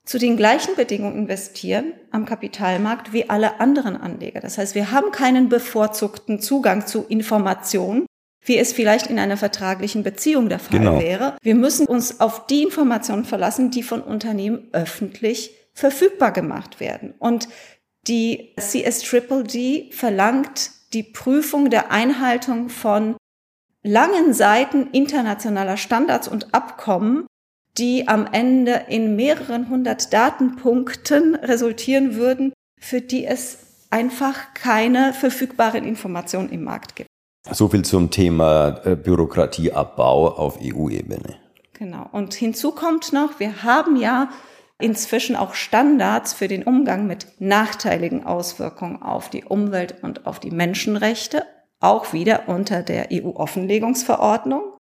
zu 0.05 0.17
den 0.17 0.35
gleichen 0.35 0.75
Bedingungen 0.75 1.17
investieren 1.17 1.93
am 2.11 2.25
Kapitalmarkt 2.25 3.13
wie 3.13 3.29
alle 3.29 3.59
anderen 3.59 3.95
Anleger. 3.95 4.41
Das 4.41 4.57
heißt, 4.57 4.75
wir 4.75 4.91
haben 4.91 5.11
keinen 5.11 5.49
bevorzugten 5.49 6.41
Zugang 6.41 6.85
zu 6.85 7.05
Informationen, 7.07 8.05
wie 8.45 8.57
es 8.57 8.73
vielleicht 8.73 9.07
in 9.07 9.19
einer 9.19 9.37
vertraglichen 9.37 10.03
Beziehung 10.03 10.49
der 10.49 10.59
Fall 10.59 10.79
genau. 10.79 10.99
wäre. 10.99 11.37
Wir 11.41 11.55
müssen 11.55 11.87
uns 11.87 12.19
auf 12.19 12.47
die 12.47 12.63
Informationen 12.63 13.23
verlassen, 13.23 13.71
die 13.71 13.83
von 13.83 14.01
Unternehmen 14.01 14.67
öffentlich 14.73 15.55
verfügbar 15.73 16.31
gemacht 16.31 16.81
werden. 16.81 17.13
Und 17.19 17.47
die 18.07 18.53
CSDDD 18.59 19.91
verlangt 19.93 20.71
die 20.91 21.03
Prüfung 21.03 21.69
der 21.69 21.91
Einhaltung 21.91 22.67
von 22.67 23.15
langen 23.81 24.33
Seiten 24.33 24.89
internationaler 24.91 25.77
Standards 25.77 26.27
und 26.27 26.53
Abkommen, 26.53 27.25
die 27.77 28.07
am 28.07 28.27
Ende 28.31 28.86
in 28.88 29.15
mehreren 29.15 29.69
hundert 29.69 30.13
Datenpunkten 30.13 31.36
resultieren 31.36 32.15
würden, 32.15 32.53
für 32.79 33.01
die 33.01 33.25
es 33.25 33.88
einfach 33.89 34.53
keine 34.53 35.13
verfügbaren 35.13 35.83
Informationen 35.83 36.49
im 36.49 36.63
Markt 36.63 36.95
gibt. 36.95 37.09
So 37.51 37.67
viel 37.67 37.83
zum 37.83 38.09
Thema 38.09 38.81
äh, 38.86 38.95
Bürokratieabbau 38.95 40.29
auf 40.29 40.59
EU-Ebene. 40.62 41.36
Genau. 41.73 42.07
Und 42.12 42.33
hinzu 42.33 42.71
kommt 42.71 43.12
noch, 43.12 43.39
wir 43.39 43.63
haben 43.63 43.97
ja 43.97 44.29
inzwischen 44.79 45.36
auch 45.36 45.53
Standards 45.53 46.33
für 46.33 46.47
den 46.47 46.63
Umgang 46.63 47.05
mit 47.07 47.27
nachteiligen 47.39 48.25
Auswirkungen 48.25 49.01
auf 49.01 49.29
die 49.29 49.43
Umwelt 49.43 49.95
und 50.01 50.25
auf 50.25 50.39
die 50.39 50.51
Menschenrechte 50.51 51.43
auch 51.79 52.13
wieder 52.13 52.47
unter 52.47 52.81
der 52.81 53.09
EU-Offenlegungsverordnung. 53.12 54.77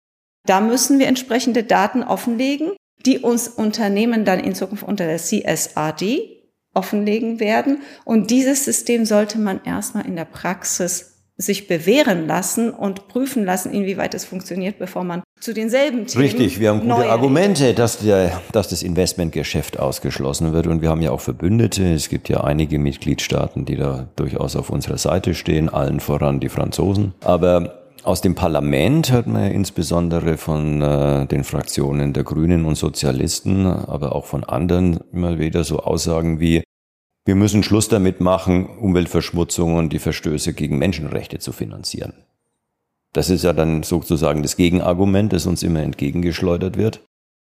Da 0.46 0.62
müssen 0.62 1.00
wir 1.00 1.08
entsprechende 1.08 1.64
Daten 1.64 2.04
offenlegen, 2.04 2.72
die 3.06 3.20
uns 3.20 3.48
Unternehmen 3.48 4.26
dann 4.26 4.40
in 4.40 4.56
Zukunft 4.56 4.84
unter 4.84 5.06
der 5.06 5.18
CSRD 5.18 6.40
offenlegen 6.74 7.40
werden. 7.40 7.80
Und 8.06 8.30
dieses 8.30 8.66
System 8.66 9.06
sollte 9.06 9.40
man 9.40 9.62
erstmal 9.64 10.06
in 10.06 10.16
der 10.16 10.26
Praxis 10.26 11.16
sich 11.42 11.68
bewähren 11.68 12.28
lassen 12.28 12.70
und 12.70 13.08
prüfen 13.08 13.46
lassen, 13.46 13.72
inwieweit 13.72 14.14
es 14.14 14.26
funktioniert, 14.26 14.78
bevor 14.78 15.06
man 15.06 15.24
zu 15.40 15.54
denselben 15.54 16.06
Themen. 16.06 16.22
Richtig, 16.26 16.60
wir 16.60 16.70
haben 16.70 16.82
gute 16.82 17.10
Argumente, 17.10 17.74
dass, 17.74 18.00
der, 18.00 18.42
dass 18.52 18.68
das 18.68 18.84
Investmentgeschäft 18.84 19.80
ausgeschlossen 19.80 20.52
wird. 20.52 20.68
Und 20.68 20.82
wir 20.82 20.90
haben 20.90 21.02
ja 21.02 21.12
auch 21.12 21.22
Verbündete. 21.22 21.94
Es 21.94 22.10
gibt 22.10 22.28
ja 22.28 22.44
einige 22.44 22.78
Mitgliedstaaten, 22.78 23.64
die 23.64 23.78
da 23.78 24.10
durchaus 24.18 24.58
auf 24.58 24.70
unserer 24.70 24.98
Seite 24.98 25.34
stehen, 25.34 25.70
allen 25.70 26.02
voran 26.02 26.42
die 26.42 26.50
Franzosen. 26.50 27.14
Aber 27.24 27.79
Aus 28.10 28.22
dem 28.22 28.34
Parlament 28.34 29.12
hört 29.12 29.28
man 29.28 29.44
ja 29.44 29.50
insbesondere 29.50 30.38
von 30.38 30.82
äh, 30.82 31.28
den 31.28 31.44
Fraktionen 31.44 32.12
der 32.12 32.24
Grünen 32.24 32.66
und 32.66 32.74
Sozialisten, 32.74 33.68
aber 33.68 34.16
auch 34.16 34.26
von 34.26 34.44
anderen 34.44 35.00
immer 35.14 35.38
wieder 35.38 35.64
so 35.64 35.82
Aussagen 35.82 36.40
wie, 36.40 36.64
wir 37.28 37.36
müssen 37.36 37.62
Schluss 37.62 37.88
damit 37.88 38.20
machen, 38.20 38.66
Umweltverschmutzung 38.66 39.76
und 39.76 39.94
die 39.94 40.00
Verstöße 40.00 40.54
gegen 40.54 40.80
Menschenrechte 40.80 41.38
zu 41.38 41.52
finanzieren. 41.52 42.14
Das 43.14 43.30
ist 43.30 43.44
ja 43.44 43.54
dann 43.54 43.84
sozusagen 43.84 44.42
das 44.42 44.58
Gegenargument, 44.58 45.32
das 45.32 45.46
uns 45.46 45.62
immer 45.62 45.84
entgegengeschleudert 45.84 46.78
wird. 46.78 47.06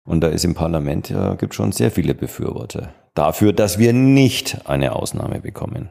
Und 0.05 0.19
da 0.19 0.27
ist 0.27 0.43
im 0.43 0.55
Parlament 0.55 1.07
ja, 1.07 1.35
gibt 1.35 1.55
schon 1.55 1.71
sehr 1.71 1.89
viele 1.89 2.13
Befürworter 2.13 2.93
dafür, 3.13 3.53
dass 3.53 3.79
wir 3.79 3.93
nicht 3.93 4.67
eine 4.67 4.93
Ausnahme 4.93 5.39
bekommen. 5.39 5.89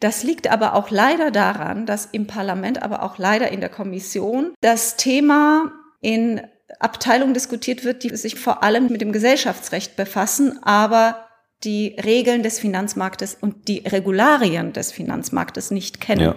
Das 0.00 0.22
liegt 0.22 0.48
aber 0.48 0.74
auch 0.74 0.90
leider 0.90 1.30
daran, 1.30 1.86
dass 1.86 2.06
im 2.06 2.26
Parlament, 2.26 2.82
aber 2.82 3.02
auch 3.02 3.18
leider 3.18 3.50
in 3.50 3.60
der 3.60 3.68
Kommission 3.68 4.54
das 4.60 4.96
Thema 4.96 5.72
in 6.00 6.40
Abteilungen 6.78 7.34
diskutiert 7.34 7.84
wird, 7.84 8.04
die 8.04 8.14
sich 8.16 8.36
vor 8.36 8.62
allem 8.62 8.88
mit 8.88 9.00
dem 9.00 9.12
Gesellschaftsrecht 9.12 9.96
befassen, 9.96 10.62
aber 10.62 11.28
die 11.64 11.96
Regeln 12.04 12.42
des 12.44 12.60
Finanzmarktes 12.60 13.36
und 13.40 13.66
die 13.66 13.78
Regularien 13.78 14.72
des 14.72 14.92
Finanzmarktes 14.92 15.72
nicht 15.72 16.00
kennen. 16.00 16.20
Ja. 16.20 16.36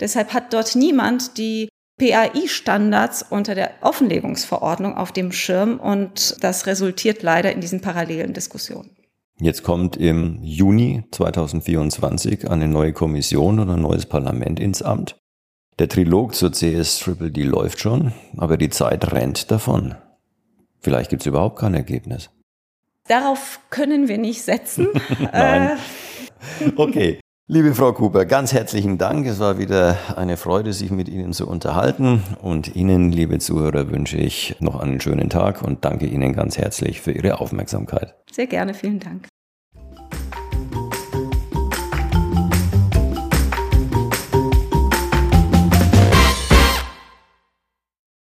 Deshalb 0.00 0.32
hat 0.32 0.54
dort 0.54 0.74
niemand 0.74 1.36
die 1.36 1.68
PAI-Standards 1.98 3.26
unter 3.28 3.54
der 3.54 3.72
Offenlegungsverordnung 3.82 4.96
auf 4.96 5.12
dem 5.12 5.30
Schirm 5.30 5.78
und 5.78 6.42
das 6.42 6.66
resultiert 6.66 7.22
leider 7.22 7.52
in 7.52 7.60
diesen 7.60 7.80
parallelen 7.80 8.32
Diskussionen. 8.32 8.96
Jetzt 9.40 9.64
kommt 9.64 9.96
im 9.96 10.38
Juni 10.42 11.04
2024 11.10 12.48
eine 12.48 12.68
neue 12.68 12.92
Kommission 12.92 13.58
und 13.58 13.68
ein 13.68 13.82
neues 13.82 14.06
Parlament 14.06 14.60
ins 14.60 14.80
Amt. 14.80 15.16
Der 15.80 15.88
Trilog 15.88 16.36
zur 16.36 16.52
CS-Triple-D 16.52 17.42
läuft 17.42 17.80
schon, 17.80 18.12
aber 18.36 18.56
die 18.56 18.70
Zeit 18.70 19.12
rennt 19.12 19.50
davon. 19.50 19.96
Vielleicht 20.80 21.10
gibt 21.10 21.22
es 21.22 21.26
überhaupt 21.26 21.58
kein 21.58 21.74
Ergebnis. 21.74 22.30
Darauf 23.08 23.58
können 23.70 24.06
wir 24.06 24.18
nicht 24.18 24.42
setzen. 24.42 24.88
Nein. 25.32 25.78
Äh. 26.60 26.70
okay. 26.76 27.20
Liebe 27.46 27.74
Frau 27.74 27.92
Cooper, 27.92 28.24
ganz 28.24 28.54
herzlichen 28.54 28.96
Dank. 28.96 29.26
Es 29.26 29.38
war 29.38 29.58
wieder 29.58 29.98
eine 30.16 30.38
Freude, 30.38 30.72
sich 30.72 30.90
mit 30.90 31.10
Ihnen 31.10 31.34
zu 31.34 31.46
unterhalten. 31.46 32.22
Und 32.40 32.74
Ihnen, 32.74 33.12
liebe 33.12 33.38
Zuhörer, 33.38 33.90
wünsche 33.90 34.16
ich 34.16 34.56
noch 34.60 34.80
einen 34.80 34.98
schönen 34.98 35.28
Tag 35.28 35.60
und 35.60 35.84
danke 35.84 36.06
Ihnen 36.06 36.32
ganz 36.32 36.56
herzlich 36.56 37.02
für 37.02 37.12
Ihre 37.12 37.40
Aufmerksamkeit. 37.40 38.14
Sehr 38.32 38.46
gerne, 38.46 38.72
vielen 38.72 38.98
Dank. 38.98 39.28